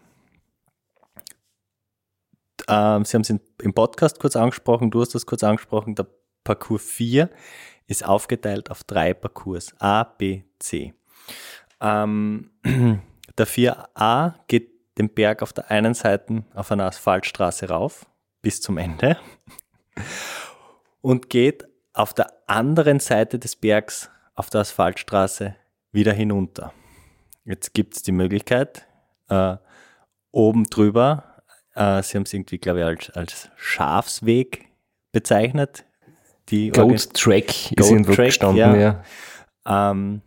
[2.69, 5.97] Ähm, Sie haben es im Podcast kurz angesprochen, du hast das kurz angesprochen.
[5.97, 6.07] Der
[6.45, 7.29] Parcours 4
[7.89, 10.95] ist aufgeteilt auf drei Parcours, A, B, C.
[11.81, 18.07] Ähm, der 4a geht den Berg auf der einen Seite auf einer Asphaltstraße rauf
[18.43, 19.17] bis zum Ende
[21.01, 25.57] und geht auf der anderen Seite des Bergs auf der Asphaltstraße
[25.93, 26.73] wieder hinunter.
[27.45, 28.87] Jetzt gibt es die Möglichkeit,
[29.29, 29.57] äh,
[30.31, 31.43] oben drüber,
[31.75, 34.67] äh, Sie haben es irgendwie, glaube ich, als, als Schafsweg
[35.13, 35.85] bezeichnet.
[36.49, 39.03] Die Goat Track ist irgendwo Track, gestanden, ja.
[39.67, 39.91] ja.
[39.91, 40.23] Ähm,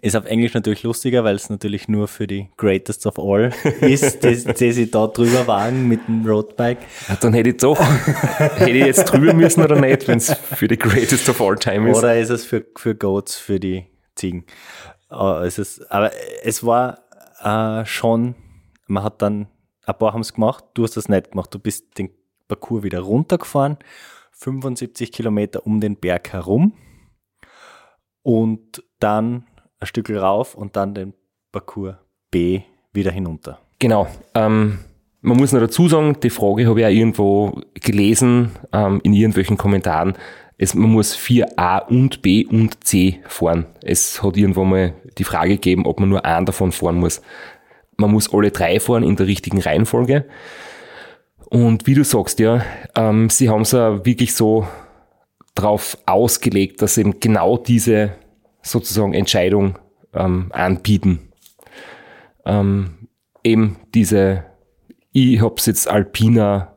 [0.00, 4.22] ist auf Englisch natürlich lustiger, weil es natürlich nur für die Greatest of All ist,
[4.22, 6.78] die, die sie da drüber wagen mit dem Roadbike.
[7.08, 10.68] Ja, dann hätte ich doch, hätte ich jetzt drüber müssen oder nicht, wenn es für
[10.68, 11.98] die Greatest of All Time ist.
[11.98, 14.44] Oder ist es für, für Goats, für die Ziegen.
[15.10, 16.12] Uh, es ist, aber
[16.42, 17.00] es war
[17.44, 18.34] uh, schon,
[18.86, 19.48] man hat dann,
[19.84, 22.10] ein paar haben es gemacht, du hast das nicht gemacht, du bist den
[22.46, 23.78] Parcours wieder runtergefahren,
[24.30, 26.72] 75 Kilometer um den Berg herum
[28.22, 29.44] und dann
[29.82, 31.12] ein Stück rauf und dann den
[31.50, 31.96] Parcours
[32.30, 32.62] B
[32.92, 33.58] wieder hinunter.
[33.78, 34.06] Genau.
[34.34, 34.78] Ähm,
[35.20, 39.56] man muss noch dazu sagen, die Frage habe ich auch irgendwo gelesen ähm, in irgendwelchen
[39.56, 40.14] Kommentaren.
[40.56, 43.66] Es, man muss 4a und B und C fahren.
[43.82, 47.20] Es hat irgendwo mal die Frage gegeben, ob man nur einen davon fahren muss.
[47.96, 50.26] Man muss alle drei fahren in der richtigen Reihenfolge.
[51.46, 52.64] Und wie du sagst, ja,
[52.96, 54.66] ähm, sie haben es ja wirklich so
[55.54, 58.12] drauf ausgelegt, dass eben genau diese
[58.62, 59.78] sozusagen Entscheidung
[60.14, 61.32] ähm, anbieten.
[62.44, 63.08] Ähm,
[63.44, 64.44] eben diese,
[65.12, 66.76] ich habe es jetzt alpiner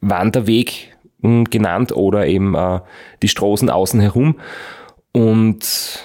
[0.00, 2.80] Wanderweg hm, genannt oder eben äh,
[3.22, 4.40] die Straßen außen herum.
[5.12, 6.04] Und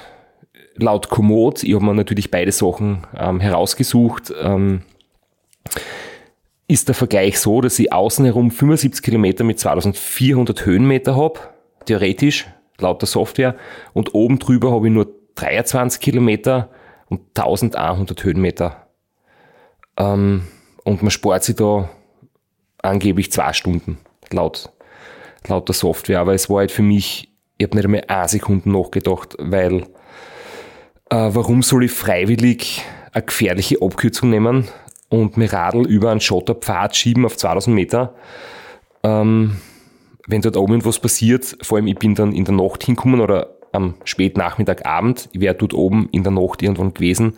[0.75, 4.81] laut Komoot, ich habe mir natürlich beide Sachen ähm, herausgesucht, ähm,
[6.67, 11.39] ist der Vergleich so, dass ich außen herum 75 Kilometer mit 2400 Höhenmeter habe,
[11.85, 12.47] theoretisch,
[12.79, 13.55] laut der Software,
[13.93, 16.69] und oben drüber habe ich nur 23 Kilometer
[17.07, 18.87] und 1100 Höhenmeter.
[19.97, 20.47] Ähm,
[20.83, 21.89] und man spart sich da
[22.81, 23.97] angeblich zwei Stunden,
[24.31, 24.71] laut,
[25.47, 26.19] laut der Software.
[26.19, 29.83] Aber es war halt für mich, ich habe nicht einmal eine Sekunde nachgedacht, weil
[31.09, 34.67] äh, warum soll ich freiwillig eine gefährliche Abkürzung nehmen
[35.09, 38.15] und mir Radl über einen Schotterpfad schieben auf 2000 Meter?
[39.03, 39.57] Ähm,
[40.27, 43.57] wenn dort oben irgendwas passiert, vor allem ich bin dann in der Nacht hinkommen oder
[43.71, 47.33] am Spätnachmittag, Abend, ich wäre dort oben in der Nacht irgendwann gewesen,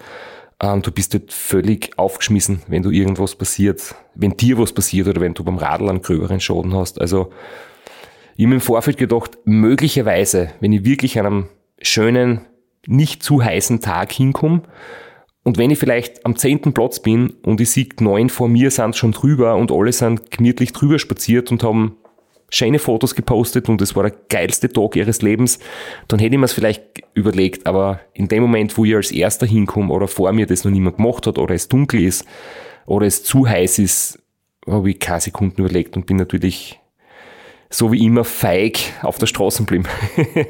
[0.59, 5.21] ähm, du bist dort völlig aufgeschmissen, wenn du irgendwas passiert, wenn dir was passiert oder
[5.21, 6.99] wenn du beim Radl einen gröberen Schaden hast.
[7.01, 7.31] Also
[8.35, 11.49] ich habe im Vorfeld gedacht, möglicherweise, wenn ich wirklich an einem
[11.81, 12.41] schönen,
[12.85, 14.61] nicht zu heißen Tag hinkomme.
[15.43, 18.95] Und wenn ich vielleicht am zehnten Platz bin und ich sehe, neun vor mir sind
[18.95, 21.97] schon drüber und alle sind gemütlich drüber spaziert und haben
[22.49, 25.59] schöne Fotos gepostet und es war der geilste Tag ihres Lebens,
[26.07, 26.83] dann hätte ich mir es vielleicht
[27.13, 27.67] überlegt.
[27.67, 30.97] Aber in dem Moment, wo ich als Erster hinkomme oder vor mir das noch niemand
[30.97, 32.25] gemacht hat oder es dunkel ist
[32.85, 34.19] oder es zu heiß ist,
[34.65, 36.79] habe ich keine Sekunden überlegt und bin natürlich
[37.69, 39.87] so wie immer feig auf der Straße geblieben.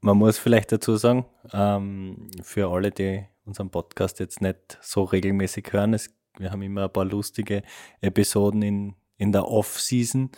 [0.00, 5.72] Man muss vielleicht dazu sagen, ähm, für alle, die unseren Podcast jetzt nicht so regelmäßig
[5.72, 5.96] hören,
[6.38, 7.62] wir haben immer ein paar lustige
[8.00, 10.30] Episoden in, in der Off-Season.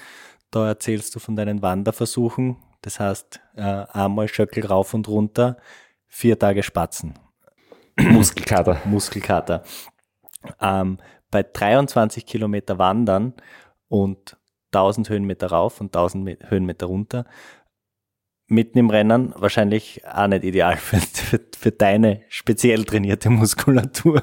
[0.54, 2.58] Da erzählst du von deinen Wanderversuchen.
[2.80, 5.56] Das heißt, äh, einmal Schöckel rauf und runter,
[6.06, 7.14] vier Tage Spatzen.
[7.98, 8.80] Muskelkater.
[8.84, 9.64] Muskelkater.
[10.60, 10.98] Ähm,
[11.32, 13.34] bei 23 Kilometer Wandern
[13.88, 14.36] und
[14.70, 17.24] 1000 Höhenmeter rauf und 1000 Höhenmeter runter
[18.46, 24.22] mitten im Rennen wahrscheinlich auch nicht ideal für, für, für deine speziell trainierte Muskulatur.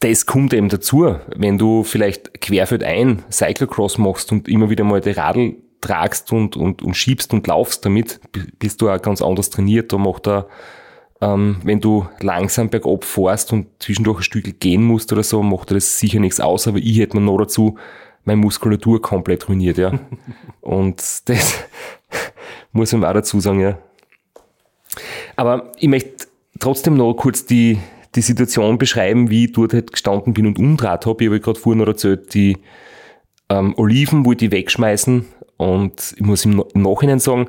[0.00, 5.00] Das kommt eben dazu, wenn du vielleicht querfeld ein Cyclocross machst und immer wieder mal
[5.00, 8.20] die Radl tragst und, und, und schiebst und laufst damit,
[8.58, 9.92] bist du auch ganz anders trainiert.
[9.92, 10.48] Da macht er,
[11.20, 15.70] ähm, wenn du langsam bergab fährst und zwischendurch ein Stück gehen musst oder so, macht
[15.70, 17.76] er das sicher nichts aus, aber ich hätte mir noch dazu
[18.24, 19.98] meine Muskulatur komplett ruiniert, ja.
[20.60, 21.64] und das,
[22.72, 23.78] muss man auch dazu sagen, ja.
[25.36, 26.26] Aber ich möchte
[26.58, 27.78] trotzdem noch kurz die,
[28.14, 31.24] die Situation beschreiben, wie ich dort halt gestanden bin und umdraht habe.
[31.24, 32.56] Ich habe gerade vorhin noch erzählt, die
[33.48, 37.48] ähm, Oliven wollte ich wegschmeißen und ich muss im Nachhinein sagen,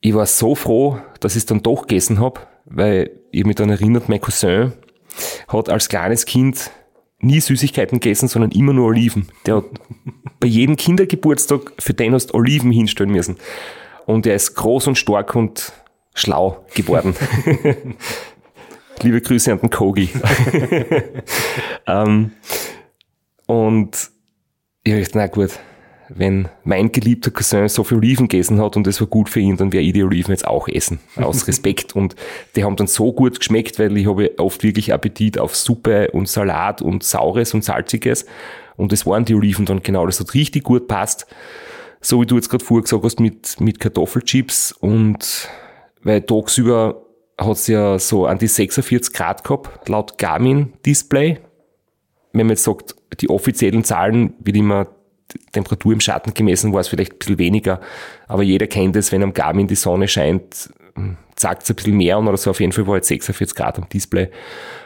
[0.00, 3.70] ich war so froh, dass ich es dann doch gegessen habe, weil ich mich dann
[3.70, 4.72] erinnert, mein Cousin
[5.48, 6.70] hat als kleines Kind
[7.20, 9.28] nie Süßigkeiten gegessen, sondern immer nur Oliven.
[9.46, 9.64] Der hat
[10.40, 13.36] bei jedem Kindergeburtstag für den hast Oliven hinstellen müssen.
[14.06, 15.72] Und er ist groß und stark und
[16.14, 17.14] schlau geworden.
[19.02, 20.08] Liebe Grüße an den Kogi.
[21.86, 22.32] ähm,
[23.46, 24.10] und
[24.82, 25.50] ich dachte, na gut,
[26.08, 29.56] wenn mein geliebter Cousin so viel Oliven gegessen hat und es war gut für ihn,
[29.56, 31.00] dann werde ich die Oliven jetzt auch essen.
[31.16, 31.94] Aus Respekt.
[31.94, 32.16] und
[32.56, 36.28] die haben dann so gut geschmeckt, weil ich habe oft wirklich Appetit auf Suppe und
[36.28, 38.26] Salat und Saures und Salziges.
[38.76, 41.26] Und es waren die Oliven dann genau, das hat richtig gut passt
[42.00, 45.48] so wie du jetzt gerade vorher gesagt hast, mit, mit Kartoffelchips und
[46.02, 47.06] weil tagsüber
[47.40, 51.38] hat es ja so an die 46 Grad gehabt, laut Garmin-Display.
[52.32, 54.88] Wenn man jetzt sagt, die offiziellen Zahlen wird immer
[55.52, 57.80] Temperatur im Schatten gemessen, war es vielleicht ein bisschen weniger,
[58.28, 60.70] aber jeder kennt es, wenn am Garmin die Sonne scheint,
[61.36, 63.78] sagt es ein bisschen mehr und oder so, auf jeden Fall war jetzt 46 Grad
[63.78, 64.28] am Display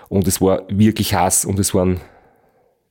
[0.08, 2.00] und es war wirklich heiß und es waren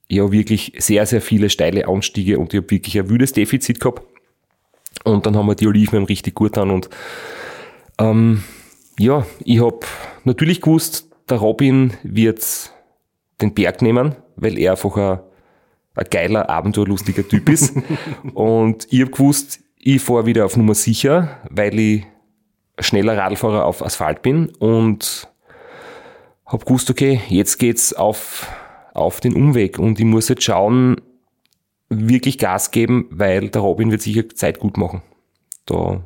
[0.09, 4.03] ja wirklich sehr, sehr viele steile Anstiege und ich habe wirklich ein wüdes Defizit gehabt.
[5.03, 6.69] Und dann haben wir die Oliven richtig gut an.
[6.69, 6.89] Und
[7.99, 8.43] ähm,
[8.99, 9.79] ja, ich habe
[10.23, 12.71] natürlich gewusst, der Robin wird
[13.41, 15.19] den Berg nehmen, weil er einfach ein,
[15.95, 17.75] ein geiler, abenteuerlustiger Typ ist.
[18.33, 22.05] und ich habe gewusst, ich fahre wieder auf Nummer sicher, weil ich
[22.79, 25.27] schneller Radfahrer auf Asphalt bin und
[26.45, 28.47] habe gewusst, okay, jetzt geht's auf,
[28.93, 31.01] auf den Umweg und ich muss jetzt schauen,
[31.89, 35.01] wirklich Gas geben, weil der Robin wird sicher Zeit gut machen.
[35.65, 36.01] Da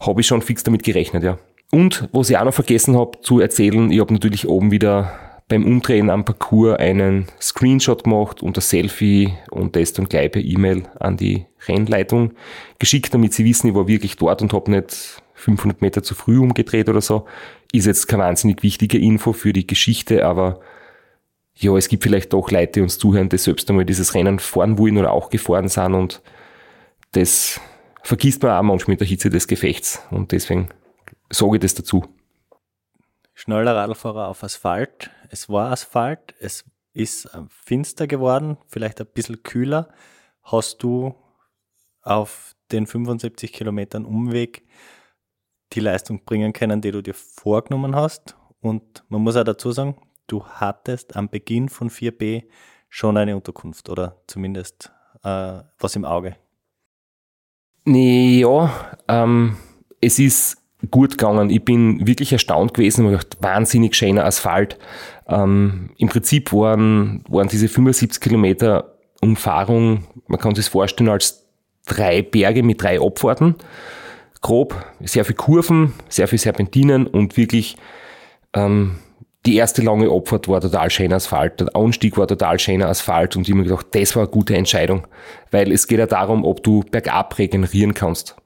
[0.00, 1.38] habe ich schon fix damit gerechnet, ja.
[1.70, 5.12] Und was ich auch noch vergessen habe zu erzählen, ich habe natürlich oben wieder
[5.48, 10.42] beim Umdrehen am Parcours einen Screenshot gemacht und ein Selfie und das dann gleich per
[10.42, 12.32] E-Mail an die Rennleitung
[12.78, 16.38] geschickt, damit sie wissen, ich war wirklich dort und habe nicht 500 Meter zu früh
[16.38, 17.26] umgedreht oder so.
[17.72, 20.60] Ist jetzt keine wahnsinnig wichtige Info für die Geschichte, aber
[21.54, 24.78] ja, es gibt vielleicht doch Leute, die uns zuhören, die selbst einmal dieses Rennen fahren
[24.78, 26.22] wollen oder auch gefahren sind und
[27.12, 27.60] das
[28.02, 30.68] vergisst man auch manchmal mit der Hitze des Gefechts und deswegen
[31.30, 32.04] sage ich das dazu.
[33.34, 35.10] Schneller Radlfahrer auf Asphalt.
[35.28, 39.90] Es war Asphalt, es ist finster geworden, vielleicht ein bisschen kühler.
[40.42, 41.14] Hast du
[42.02, 44.66] auf den 75 Kilometern Umweg
[45.72, 48.36] die Leistung bringen können, die du dir vorgenommen hast?
[48.60, 49.96] Und man muss auch dazu sagen,
[50.26, 52.44] du hattest am Beginn von 4b
[52.88, 56.36] schon eine Unterkunft oder zumindest äh, was im Auge.
[57.84, 59.56] Ja, ähm,
[60.00, 61.50] es ist gut gegangen.
[61.50, 63.02] Ich bin wirklich erstaunt gewesen.
[63.02, 64.78] Ich habe gedacht, wahnsinnig schöner Asphalt.
[65.28, 71.46] Ähm, Im Prinzip waren, waren diese 75 Kilometer Umfahrung, man kann sich vorstellen, als
[71.86, 73.54] drei Berge mit drei Abfahrten.
[74.42, 77.76] Grob, sehr viel Kurven, sehr viel Serpentinen und wirklich
[78.52, 78.98] ähm,
[79.46, 83.42] die erste lange Abfahrt war total schöner Asphalt, der Anstieg war total schöner Asphalt und
[83.42, 85.06] ich habe mir gedacht, das war eine gute Entscheidung,
[85.50, 88.36] weil es geht ja darum, ob du bergab regenerieren kannst.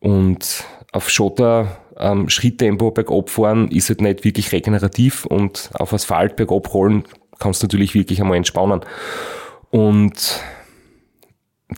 [0.00, 0.64] Und
[0.94, 6.72] auf Schotter ähm, Schritttempo bergab fahren ist halt nicht wirklich regenerativ und auf Asphalt bergab
[6.72, 7.04] rollen
[7.38, 8.80] kannst du natürlich wirklich einmal entspannen.
[9.70, 10.40] Und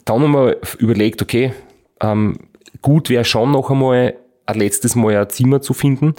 [0.04, 1.54] dann haben wir überlegt, okay,
[2.00, 2.38] ähm,
[2.82, 4.14] gut wäre schon noch einmal
[4.44, 6.14] ein letztes Mal ein Zimmer zu finden.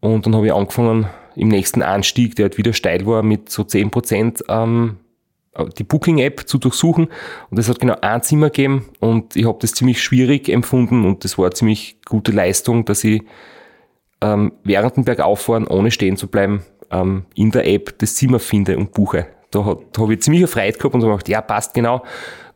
[0.00, 1.06] Und dann habe ich angefangen,
[1.36, 4.96] im nächsten Anstieg, der halt wieder steil war, mit so 10% ähm,
[5.78, 7.08] die Booking-App zu durchsuchen.
[7.50, 11.24] Und es hat genau ein Zimmer gegeben und ich habe das ziemlich schwierig empfunden und
[11.24, 13.22] das war eine ziemlich gute Leistung, dass ich
[14.20, 18.78] ähm, während dem Bergauffahren, ohne stehen zu bleiben, ähm, in der App das Zimmer finde
[18.78, 19.26] und buche.
[19.50, 22.02] Da, da habe ich ziemlich Freude gehabt und habe gedacht, ja, passt genau.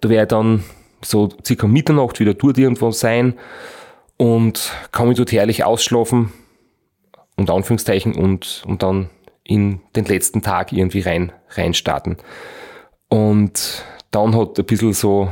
[0.00, 0.64] Da werde ich dann
[1.02, 3.34] so circa Mitternacht wieder dort irgendwo sein
[4.16, 6.32] und kann mich dort herrlich ausschlafen,
[7.36, 9.10] unter Anführungszeichen, und, und dann
[9.44, 12.16] in den letzten Tag irgendwie rein, rein starten.
[13.08, 15.30] Und dann hat ein bisschen so,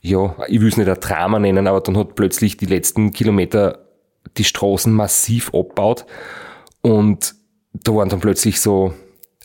[0.00, 3.84] ja, ich will es nicht ein Drama nennen, aber dann hat plötzlich die letzten Kilometer
[4.36, 6.06] die Straßen massiv abgebaut
[6.82, 7.34] und
[7.72, 8.92] da waren dann plötzlich so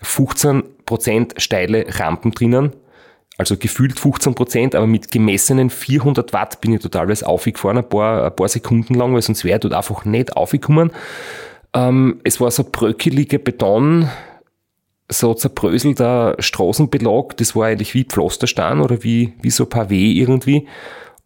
[0.01, 2.73] 15% steile Rampen drinnen,
[3.37, 8.25] also gefühlt 15%, aber mit gemessenen 400 Watt bin ich total was aufgefahren, ein paar,
[8.25, 10.91] ein paar Sekunden lang, weil sonst wäre ich dort einfach nicht aufgekommen.
[11.73, 14.09] Ähm, es war so bröckelige Beton,
[15.09, 20.67] so zerbröselter Straßenbelag, das war eigentlich wie Pflasterstein oder wie, wie so W irgendwie.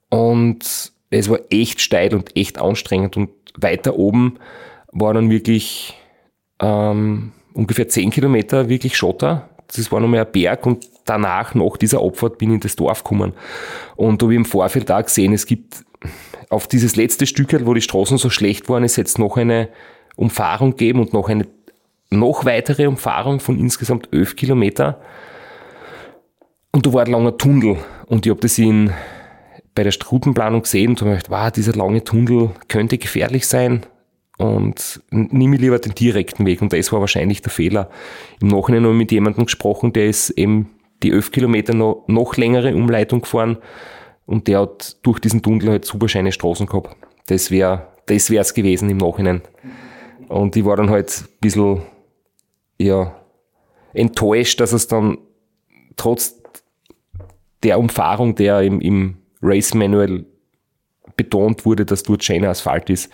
[0.10, 3.18] Und es war echt steil und echt anstrengend.
[3.18, 4.40] Und weiter oben
[4.92, 5.96] war dann wirklich
[6.60, 9.50] ähm, ungefähr 10 Kilometer wirklich Schotter.
[9.68, 13.04] Das war nochmal ein Berg und danach, nach dieser Abfahrt, bin ich in das Dorf
[13.04, 13.34] gekommen.
[13.96, 15.86] Und da habe ich im Vorfeld auch gesehen, es gibt
[16.50, 19.70] auf dieses letzte Stück, wo die Straßen so schlecht waren, es jetzt noch eine
[20.16, 21.48] Umfahrung geben und noch eine
[22.10, 25.00] noch weitere Umfahrung von insgesamt 11 Kilometer.
[26.72, 27.78] Und da war ein langer Tunnel.
[28.06, 28.92] Und ich habe das in,
[29.76, 33.86] bei der Routenplanung gesehen und habe gedacht, wow, dieser lange Tunnel könnte gefährlich sein.
[34.38, 36.62] Und nehme ich lieber den direkten Weg.
[36.62, 37.90] Und das war wahrscheinlich der Fehler.
[38.40, 40.70] Im Nachhinein habe ich mit jemandem gesprochen, der ist eben
[41.04, 43.58] die 11 Kilometer noch, noch längere Umleitung gefahren.
[44.26, 46.96] Und der hat durch diesen Tunnel halt super scheine Straßen gehabt.
[47.28, 49.42] Das wäre das es gewesen im Nachhinein.
[50.28, 51.82] Und ich war dann halt ein bisschen
[52.78, 53.16] ja,
[53.94, 55.18] enttäuscht, dass es dann
[55.96, 56.42] trotz
[57.64, 60.26] der Umfahrung, der im, im Race Manual
[61.16, 63.12] betont wurde, dass dort schöner Asphalt ist,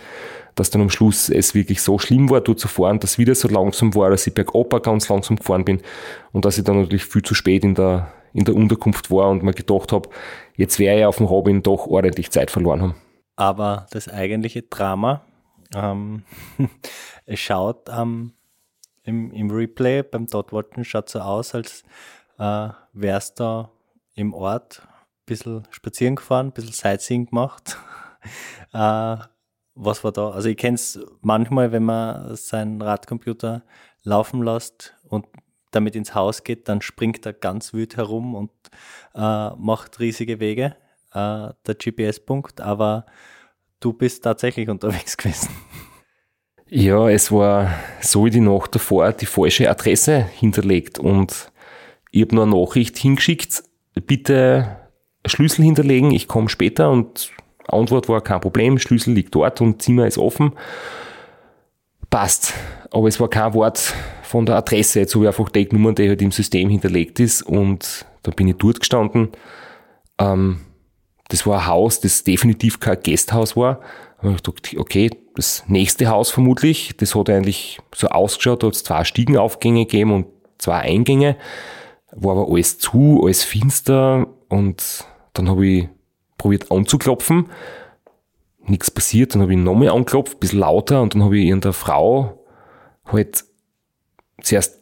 [0.54, 3.34] dass dann am Schluss es wirklich so schlimm war, dort zu fahren, dass es wieder
[3.34, 5.80] so langsam war, dass ich bergab ganz langsam gefahren bin
[6.32, 9.42] und dass ich dann natürlich viel zu spät in der, in der Unterkunft war und
[9.42, 10.08] mir gedacht habe,
[10.56, 12.94] jetzt wäre ich auf dem Robin doch ordentlich Zeit verloren haben.
[13.36, 15.22] Aber das eigentliche Drama,
[15.74, 16.22] ähm,
[17.26, 18.32] es schaut am
[19.04, 21.82] im, im Replay beim Dotwatchen schaut so aus, als
[22.38, 23.70] äh, wärst da
[24.14, 27.78] im Ort ein bisschen spazieren gefahren, ein bisschen Sightseeing gemacht.
[28.72, 29.16] äh,
[29.74, 30.30] was war da?
[30.30, 33.62] Also ich kenne es manchmal, wenn man seinen Radcomputer
[34.02, 35.26] laufen lässt und
[35.72, 38.50] damit ins Haus geht, dann springt er ganz wild herum und
[39.14, 40.76] äh, macht riesige Wege,
[41.12, 43.06] äh, der GPS-Punkt, aber
[43.80, 45.50] du bist tatsächlich unterwegs gewesen.
[46.68, 51.52] Ja, es war so wie die Nacht davor die falsche Adresse hinterlegt und
[52.10, 53.64] ich habe nur eine Nachricht hingeschickt,
[54.06, 54.76] bitte
[55.26, 57.30] Schlüssel hinterlegen, ich komme später und
[57.68, 60.52] Antwort war kein Problem, Schlüssel liegt dort und Zimmer ist offen.
[62.10, 62.54] Passt.
[62.90, 66.22] Aber es war kein Wort von der Adresse, habe ich einfach die Nummer, die halt
[66.22, 69.28] im System hinterlegt ist und da bin ich dort gestanden.
[70.18, 70.60] Ähm,
[71.28, 73.80] das war ein Haus, das definitiv kein Gasthaus war.
[74.24, 78.74] Habe ich gedacht, okay, das nächste Haus vermutlich, das hat eigentlich so ausgeschaut, da hat
[78.74, 80.26] es zwei Stiegenaufgänge gegeben und
[80.58, 81.36] zwei Eingänge,
[82.12, 85.04] war aber alles zu, alles finster und
[85.34, 85.88] dann habe ich
[86.38, 87.50] probiert anzuklopfen,
[88.66, 92.44] nichts passiert, dann habe ich nochmal angeklopft, bisschen lauter und dann habe ich irgendeiner Frau
[93.04, 93.44] halt
[94.42, 94.80] zuerst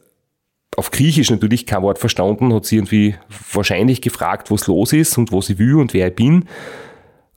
[0.76, 3.14] auf Griechisch natürlich kein Wort verstanden, hat sie irgendwie
[3.52, 6.48] wahrscheinlich gefragt, was los ist und was ich will und wer ich bin.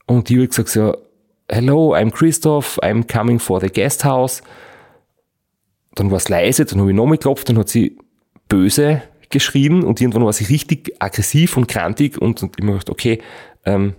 [0.06, 0.96] Und die hat gesagt, ja,
[1.50, 4.42] hello, I'm Christoph, I'm coming for the guest house.
[5.96, 7.98] Dann war es leise, dann habe ich nochmal geklopft, dann hat sie
[8.50, 12.90] böse geschrien und irgendwann war sie richtig aggressiv und krantig und, und ich mir gedacht,
[12.90, 13.22] okay,
[13.66, 13.96] ähm,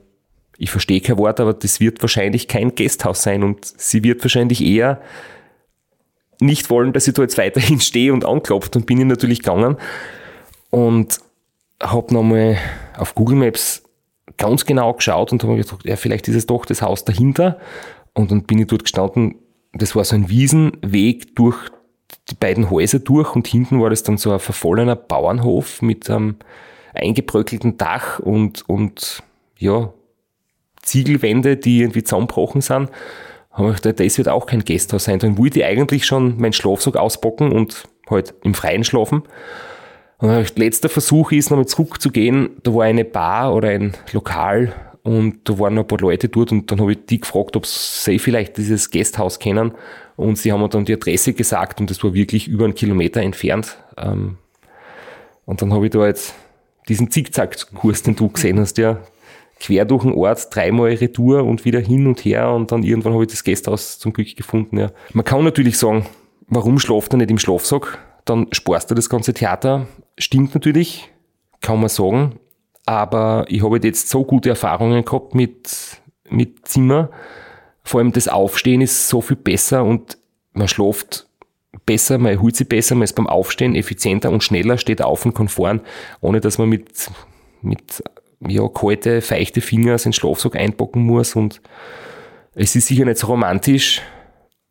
[0.58, 4.62] ich verstehe kein Wort, aber das wird wahrscheinlich kein Gasthaus sein und sie wird wahrscheinlich
[4.64, 5.00] eher
[6.40, 9.76] nicht wollen, dass ich da jetzt weiterhin stehe und anklopft und bin ich natürlich gegangen
[10.70, 11.18] und
[11.82, 12.58] habe nochmal
[12.96, 13.82] auf Google Maps
[14.38, 17.58] ganz genau geschaut und habe gedacht, ja, vielleicht ist es doch das Haus dahinter.
[18.14, 19.36] Und dann bin ich dort gestanden.
[19.72, 21.56] Das war so ein Wiesenweg durch
[22.30, 26.36] die beiden Häuser durch und hinten war das dann so ein verfallener Bauernhof mit einem
[26.94, 29.22] eingebröckelten Dach und, und
[29.58, 29.92] ja,
[30.82, 32.90] Ziegelwände, die irgendwie zusammengebrochen sind.
[33.50, 35.18] Haben wir gedacht, das wird auch kein Gasthaus sein.
[35.18, 39.22] Dann wollte ich eigentlich schon meinen Schlafsack auspacken und halt im Freien schlafen.
[40.18, 42.50] Und letzter Versuch ist, nochmal zurückzugehen.
[42.62, 46.50] Da war eine Bar oder ein Lokal und da waren noch ein paar Leute dort
[46.50, 49.72] und dann habe ich die gefragt, ob sie vielleicht dieses Gasthaus kennen.
[50.16, 53.20] Und sie haben mir dann die Adresse gesagt und das war wirklich über einen Kilometer
[53.20, 53.76] entfernt.
[53.98, 54.38] Ähm,
[55.44, 56.34] und dann habe ich da jetzt
[56.88, 58.98] diesen Zickzack-Kurs, den du gesehen hast, ja,
[59.60, 63.24] quer durch den Ort, dreimal Retour und wieder hin und her und dann irgendwann habe
[63.24, 64.78] ich das Gasthaus zum Glück gefunden.
[64.78, 64.90] Ja.
[65.12, 66.06] Man kann natürlich sagen,
[66.48, 67.98] warum schlaft er nicht im Schlafsack?
[68.24, 69.86] Dann sparst du das ganze Theater.
[70.18, 71.10] Stimmt natürlich,
[71.60, 72.38] kann man sagen.
[72.86, 77.10] Aber ich habe jetzt so gute Erfahrungen gehabt mit, mit Zimmer.
[77.82, 80.18] Vor allem das Aufstehen ist so viel besser und
[80.52, 81.26] man schläft
[81.84, 85.34] besser, man erholt sich besser, man ist beim Aufstehen effizienter und schneller, steht auf und
[85.34, 85.80] kann fahren,
[86.20, 87.10] ohne dass man mit,
[87.62, 88.02] mit
[88.40, 91.60] ja, kalte, feuchte Finger ins Schlafsack einpacken muss und
[92.54, 94.02] es ist sicher nicht so romantisch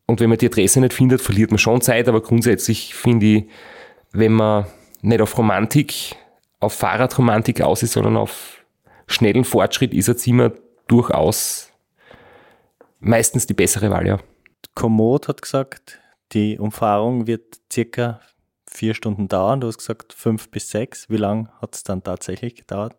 [0.06, 3.44] und wenn man die Adresse nicht findet, verliert man schon Zeit, aber grundsätzlich finde ich,
[4.12, 4.66] wenn man
[5.06, 6.16] nicht auf Romantik,
[6.60, 8.64] auf Fahrradromantik aus ist, sondern auf
[9.06, 10.52] schnellen Fortschritt, ist ein Zimmer
[10.88, 11.72] durchaus
[12.98, 14.18] meistens die bessere Wahl, ja.
[14.74, 16.00] Komoot hat gesagt,
[16.32, 18.20] die Umfahrung wird circa
[18.68, 19.60] vier Stunden dauern.
[19.60, 21.08] Du hast gesagt fünf bis sechs.
[21.08, 22.94] Wie lange hat es dann tatsächlich gedauert?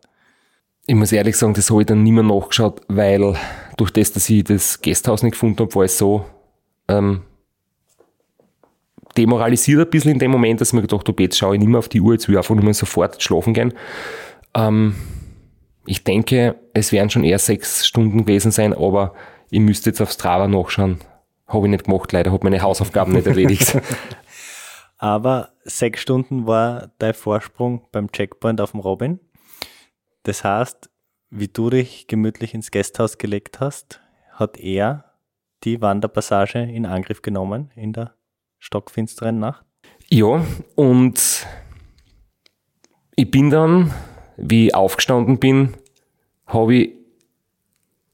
[0.86, 3.36] Ich muss ehrlich sagen, das habe ich dann nicht mehr nachgeschaut, weil
[3.76, 6.24] durch das, dass ich das Gasthaus nicht gefunden habe, war es so
[6.88, 7.22] ähm,
[9.18, 11.68] demoralisiert ein bisschen in dem Moment, dass ich mir gedacht habe, jetzt schaue ich nicht
[11.68, 13.74] mehr auf die Uhr, jetzt will ich einfach nur mal sofort schlafen gehen.
[14.54, 14.94] Ähm,
[15.84, 19.14] ich denke, es werden schon eher sechs Stunden gewesen sein, aber
[19.50, 20.98] ich müsste jetzt auf Strava nachschauen.
[21.46, 23.80] Habe ich nicht gemacht, leider habe meine Hausaufgaben nicht erledigt.
[24.98, 29.20] Aber sechs Stunden war dein Vorsprung beim Checkpoint auf dem Robin.
[30.24, 30.90] Das heißt,
[31.30, 34.00] wie du dich gemütlich ins Gasthaus gelegt hast,
[34.32, 35.04] hat er
[35.64, 38.17] die Wanderpassage in Angriff genommen in der
[38.58, 39.64] stockfinsteren Nacht.
[40.08, 40.44] Ja,
[40.74, 41.46] und
[43.16, 43.92] ich bin dann,
[44.36, 45.74] wie ich aufgestanden bin,
[46.46, 46.94] habe ich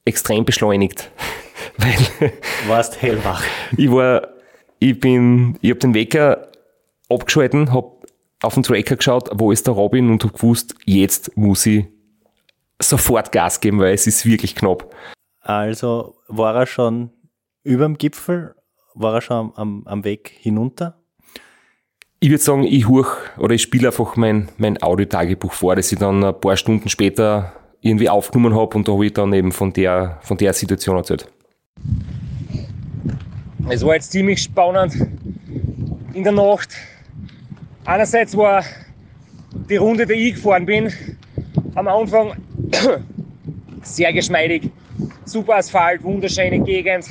[0.05, 1.11] extrem beschleunigt.
[1.77, 2.33] Weil
[2.67, 3.43] warst hellwach.
[3.77, 4.29] ich war,
[4.79, 6.49] ich bin, ich habe den Wecker
[7.09, 7.95] abgeschalten, habe
[8.43, 11.87] auf den Tracker geschaut, wo ist der Robin und habe gewusst, jetzt muss ich
[12.81, 14.95] sofort Gas geben, weil es ist wirklich knapp.
[15.41, 17.11] Also war er schon
[17.63, 18.55] über dem Gipfel,
[18.95, 20.99] war er schon am, am Weg hinunter?
[22.21, 25.99] Ich würde sagen, ich huch oder ich spiele einfach mein, mein Audiotagebuch vor, das ich
[25.99, 29.73] dann ein paar Stunden später irgendwie aufgenommen habe und da habe ich dann eben von
[29.73, 31.31] der, von der Situation erzählt.
[33.69, 34.95] Es war jetzt ziemlich spannend
[36.15, 36.75] in der Nacht.
[37.85, 38.65] Einerseits war
[39.69, 40.91] die Runde, die ich gefahren bin,
[41.75, 42.33] am Anfang
[43.83, 44.71] sehr geschmeidig.
[45.27, 47.07] Super Asphalt, wunderschöne Gegend.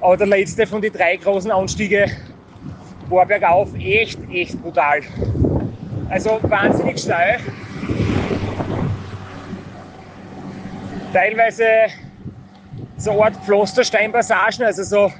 [0.00, 2.06] Aber der letzte von den drei großen Anstiege
[3.08, 5.00] war bergauf echt, echt brutal.
[6.08, 7.40] Also wahnsinnig steil.
[11.12, 11.64] Teilweise
[12.98, 15.12] so eine Art Pflastersteinpassagen, also so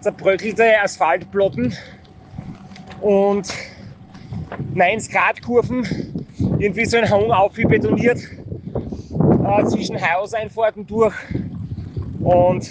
[0.00, 1.74] zerbröckelte Asphaltplatten
[3.00, 3.52] und
[4.74, 5.86] 90 Grad Kurven,
[6.58, 11.14] irgendwie so ein Hang auf wie betoniert äh, zwischen Hauseinfahrten durch
[12.20, 12.70] und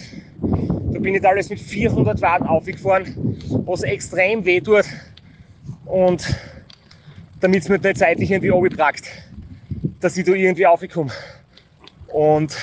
[0.93, 4.85] da bin ich alles mit 400 Watt aufgefahren, was extrem weh tut
[5.85, 6.23] und
[7.39, 9.03] damit es mir nicht zeitlich irgendwie abgetragt,
[9.99, 11.11] dass ich da irgendwie aufkomme.
[12.07, 12.55] Und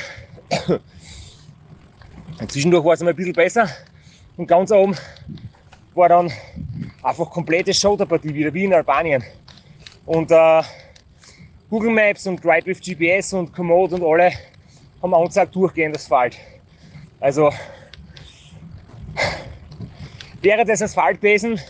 [2.48, 3.68] Zwischendurch war es ein bisschen besser
[4.36, 4.96] und ganz oben
[5.94, 6.32] war dann
[7.02, 9.22] einfach komplette Shoulderpartie wieder wie in Albanien.
[10.06, 10.62] Und äh,
[11.68, 14.32] Google Maps und Ride with GPS und Komoot und alle
[15.02, 16.36] haben angezeigt durchgehend Asphalt.
[17.20, 17.50] Also
[20.42, 21.60] wäre das Asphalt gewesen,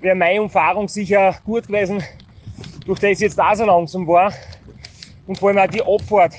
[0.00, 2.02] wäre meine Umfahrung sicher gut gewesen,
[2.84, 4.32] durch das jetzt da so langsam war.
[5.26, 6.34] Und vor allem auch die Abfahrt,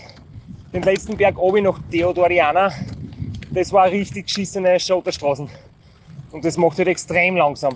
[0.74, 2.72] den letzten Berg oben nach Theodoriana,
[3.52, 5.50] das war richtig geschissene Schotterstraßen.
[6.32, 7.76] Und das macht halt extrem langsam.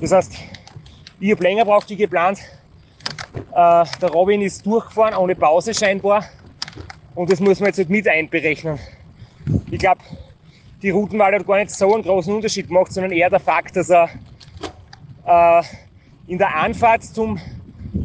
[0.00, 0.34] Das heißt,
[1.18, 2.38] ich habe länger braucht wie geplant.
[3.52, 6.24] Äh, der Robin ist durchgefahren, ohne Pause scheinbar.
[7.14, 8.78] Und das muss man jetzt halt mit einberechnen.
[9.70, 10.00] Ich glaube,
[10.82, 13.90] die Routenwahl hat gar nicht so einen großen Unterschied gemacht, sondern eher der Fakt, dass
[13.90, 14.08] er
[15.26, 15.62] äh,
[16.26, 17.38] in der Anfahrt zum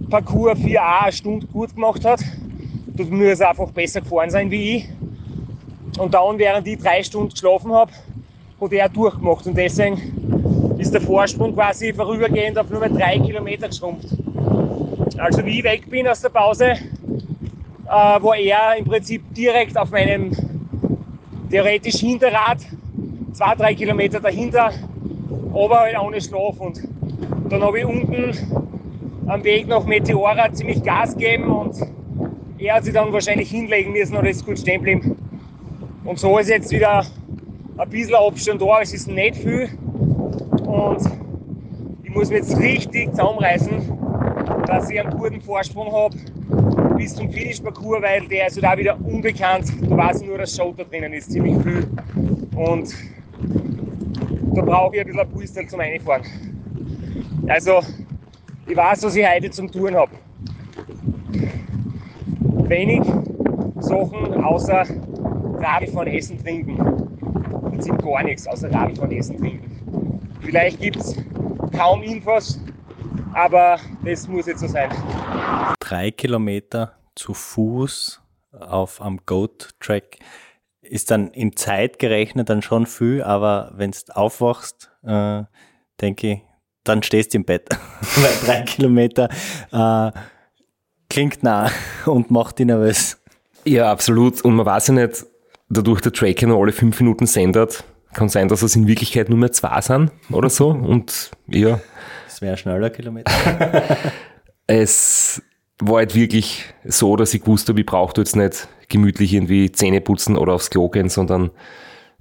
[0.09, 2.19] Parcours 4a eine Stunde gut gemacht hat.
[2.87, 4.89] Dort muss er einfach besser gefahren sein wie ich.
[5.97, 7.91] Und dann, während ich drei Stunden geschlafen habe,
[8.59, 9.47] hat er durchgemacht.
[9.47, 14.09] Und deswegen ist der Vorsprung quasi vorübergehend auf nur mehr drei Kilometer geschrumpft.
[15.17, 16.71] Also wie ich weg bin aus der Pause,
[17.85, 20.31] äh, war er im Prinzip direkt auf meinem
[21.55, 22.57] theoretisch Hinterrad,
[23.31, 24.71] zwei, drei Kilometer dahinter,
[25.53, 26.59] aber halt ohne Schlaf.
[26.59, 26.85] Und
[27.49, 28.33] dann habe ich unten
[29.25, 31.77] am Weg nach Meteora ziemlich Gas gegeben und
[32.57, 35.15] er hat sich dann wahrscheinlich hinlegen müssen oder ist gut stehen geblieben.
[36.03, 37.05] Und so ist jetzt wieder
[37.77, 39.69] ein bisschen Abstand da, es ist nicht viel.
[40.65, 41.09] Und
[42.03, 43.97] ich muss mich jetzt richtig zusammenreißen,
[44.67, 46.17] dass ich einen guten Vorsprung habe
[46.95, 49.71] bis zum Finish-Parcours, weil der ist halt auch wieder unbekannt.
[49.89, 51.87] Da weiß ich nur, dass Schotter drinnen ist, ziemlich viel.
[52.55, 52.93] Und
[54.55, 56.21] da brauche ich ein bisschen Puls zum Einfahren.
[57.47, 57.81] Also,
[58.67, 60.11] ich weiß, was ich heute zum Touren habe.
[62.67, 63.01] Wenig
[63.79, 64.83] Sachen außer
[65.59, 66.77] Radl von Essen, Trinken.
[67.69, 70.29] Prinzip gar nichts außer Radl von Essen, Trinken.
[70.41, 71.15] Vielleicht gibt es
[71.77, 72.59] kaum Infos,
[73.33, 74.89] aber das muss jetzt so sein.
[75.79, 80.17] Drei Kilometer zu Fuß auf am Goat-Track
[80.81, 85.43] ist dann in Zeit gerechnet dann schon viel, aber wenn du aufwachst, äh,
[86.01, 86.41] denke ich,
[86.83, 87.67] dann stehst du im Bett.
[88.15, 89.29] Weil drei Kilometer
[89.71, 90.11] äh,
[91.09, 91.71] klingt nah
[92.05, 93.21] und macht dich nervös.
[93.65, 94.41] Ja, absolut.
[94.41, 95.25] Und man weiß ja nicht,
[95.69, 99.39] dadurch der Tracker nur alle fünf Minuten sendet, kann sein, dass es in Wirklichkeit nur
[99.39, 100.69] mehr zwei sind oder so.
[100.69, 101.79] Und ja.
[102.25, 103.31] Das wäre ein schneller Kilometer.
[104.67, 105.41] es
[105.79, 110.01] war halt wirklich so, dass ich gewusst habe, ich brauche jetzt nicht gemütlich irgendwie Zähne
[110.01, 111.51] putzen oder aufs Klo gehen, sondern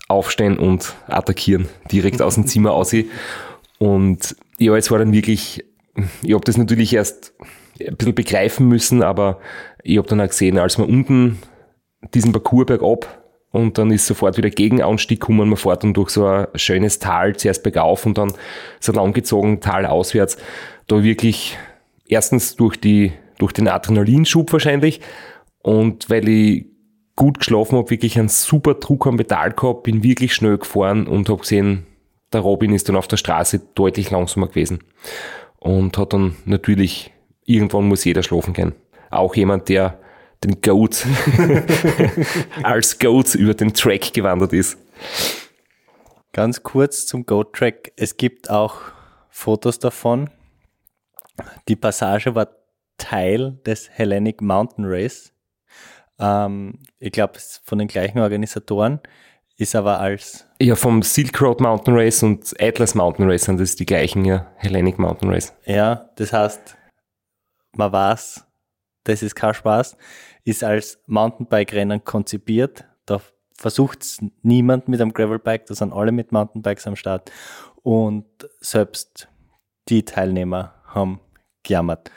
[0.08, 2.94] aufstehen und attackieren, direkt aus dem Zimmer aus.
[3.78, 5.64] Und ja, es war dann wirklich,
[6.22, 7.34] ich habe das natürlich erst
[7.80, 9.40] ein bisschen begreifen müssen, aber
[9.82, 11.38] ich habe dann auch gesehen, als wir unten
[12.12, 16.26] diesen Parcours bergab und dann ist sofort wieder Gegenanstieg gekommen, man fährt dann durch so
[16.26, 18.32] ein schönes Tal, zuerst bergauf und dann
[18.80, 20.36] so langgezogen Tal auswärts,
[20.86, 21.56] da wirklich
[22.14, 25.00] erstens durch die, durch den Adrenalinschub wahrscheinlich
[25.62, 26.66] und weil ich
[27.16, 31.28] gut geschlafen habe, wirklich einen super Druck am Pedal gehabt, bin wirklich schnell gefahren und
[31.28, 31.86] habe gesehen,
[32.32, 34.80] der Robin ist dann auf der Straße deutlich langsamer gewesen
[35.58, 37.12] und hat dann natürlich,
[37.44, 38.74] irgendwann muss jeder schlafen gehen.
[39.10, 39.98] Auch jemand, der
[40.42, 41.06] den Goat
[42.62, 44.76] als Goat über den Track gewandert ist.
[46.32, 47.92] Ganz kurz zum Goat-Track.
[47.96, 48.80] Es gibt auch
[49.30, 50.30] Fotos davon.
[51.68, 52.48] Die Passage war
[52.98, 55.32] Teil des Hellenic Mountain Race.
[56.18, 59.00] Ähm, ich glaube, es ist von den gleichen Organisatoren,
[59.56, 60.46] ist aber als.
[60.60, 64.52] Ja, vom Silk Road Mountain Race und Atlas Mountain Race sind das die gleichen, ja.
[64.56, 65.52] Hellenic Mountain Race.
[65.64, 66.76] Ja, das heißt,
[67.72, 68.46] man weiß,
[69.04, 69.96] das ist kein Spaß,
[70.44, 72.84] ist als Mountainbike-Rennen konzipiert.
[73.06, 73.20] Da
[73.56, 77.30] versucht es niemand mit einem Gravelbike, da sind alle mit Mountainbikes am Start.
[77.82, 78.26] Und
[78.60, 79.28] selbst
[79.88, 81.20] die Teilnehmer haben
[81.64, 82.10] gejammert,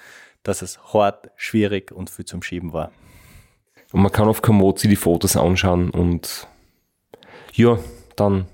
[0.43, 2.91] dass es hart, schwierig und viel zum Schieben war.
[3.91, 6.47] Und man kann auf Komoot die Fotos anschauen und
[7.53, 7.79] ja,
[8.15, 8.47] dann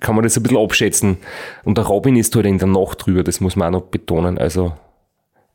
[0.00, 1.18] kann man das ein bisschen abschätzen.
[1.64, 4.38] Und der Robin ist halt in der Nacht drüber, das muss man auch noch betonen.
[4.38, 4.72] Also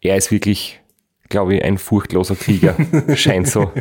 [0.01, 0.81] er ist wirklich,
[1.30, 2.76] glaube ich, ein furchtloser Krieger.
[3.15, 3.72] Scheint so.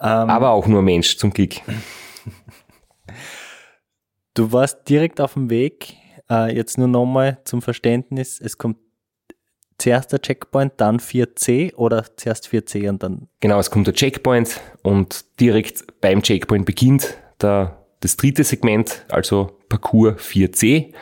[0.00, 1.54] Ähm, Aber auch nur Mensch zum Glück.
[4.34, 5.94] Du warst direkt auf dem Weg.
[6.32, 8.40] Äh, jetzt nur nochmal zum Verständnis.
[8.40, 8.78] Es kommt
[9.76, 13.28] zuerst der Checkpoint, dann 4C oder zuerst 4C und dann.
[13.40, 19.58] Genau, es kommt der Checkpoint und direkt beim Checkpoint beginnt der, das dritte Segment, also
[19.68, 20.94] Parcours 4C.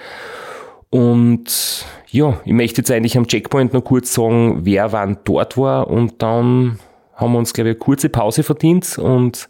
[0.88, 5.86] Und ja, ich möchte jetzt eigentlich am Checkpoint noch kurz sagen, wer wann dort war
[5.88, 6.80] und dann
[7.14, 9.48] haben wir uns, glaube ich, eine kurze Pause verdient und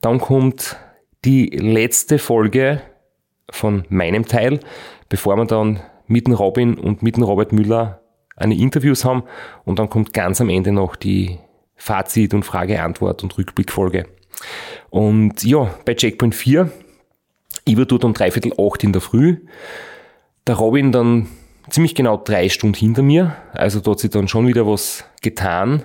[0.00, 0.76] dann kommt
[1.24, 2.80] die letzte Folge
[3.50, 4.60] von meinem Teil,
[5.10, 8.00] bevor wir dann mit dem Robin und mit dem Robert Müller
[8.36, 9.24] eine Interviews haben
[9.66, 11.38] und dann kommt ganz am Ende noch die
[11.76, 14.06] Fazit und Frage-Antwort und Rückblickfolge.
[14.88, 16.70] Und ja, bei Checkpoint 4,
[17.66, 19.36] ich war dort um dreiviertel acht in der Früh,
[20.46, 21.28] der Robin dann
[21.68, 25.84] ziemlich genau drei Stunden hinter mir, also dort hat sich dann schon wieder was getan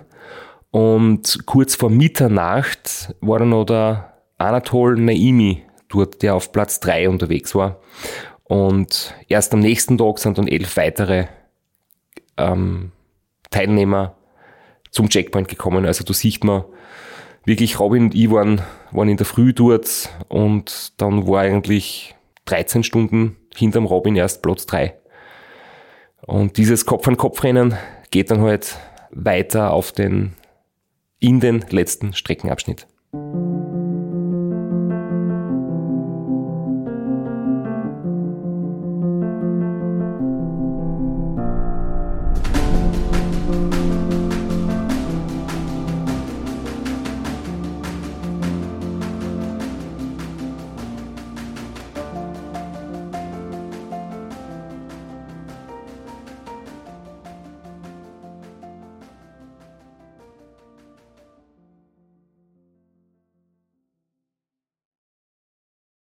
[0.72, 7.08] und kurz vor Mitternacht war dann noch der Anatol Naimi dort, der auf Platz drei
[7.10, 7.80] unterwegs war.
[8.46, 11.26] Und erst am nächsten Tag sind dann elf weitere
[12.38, 12.92] ähm,
[13.50, 14.16] Teilnehmer
[14.92, 15.86] zum Checkpoint gekommen.
[15.86, 16.64] Also da sieht man
[17.44, 18.62] wirklich, Robin und ich waren,
[18.92, 22.16] waren in der Früh dort und dann war eigentlich
[22.46, 24.96] 13 Stunden hinterm Robin erst Platz 3.
[26.22, 27.76] Und dieses Kopf-an-Kopf-Rennen
[28.12, 28.78] geht dann halt
[29.12, 30.34] weiter auf den,
[31.20, 32.88] in den letzten Streckenabschnitt.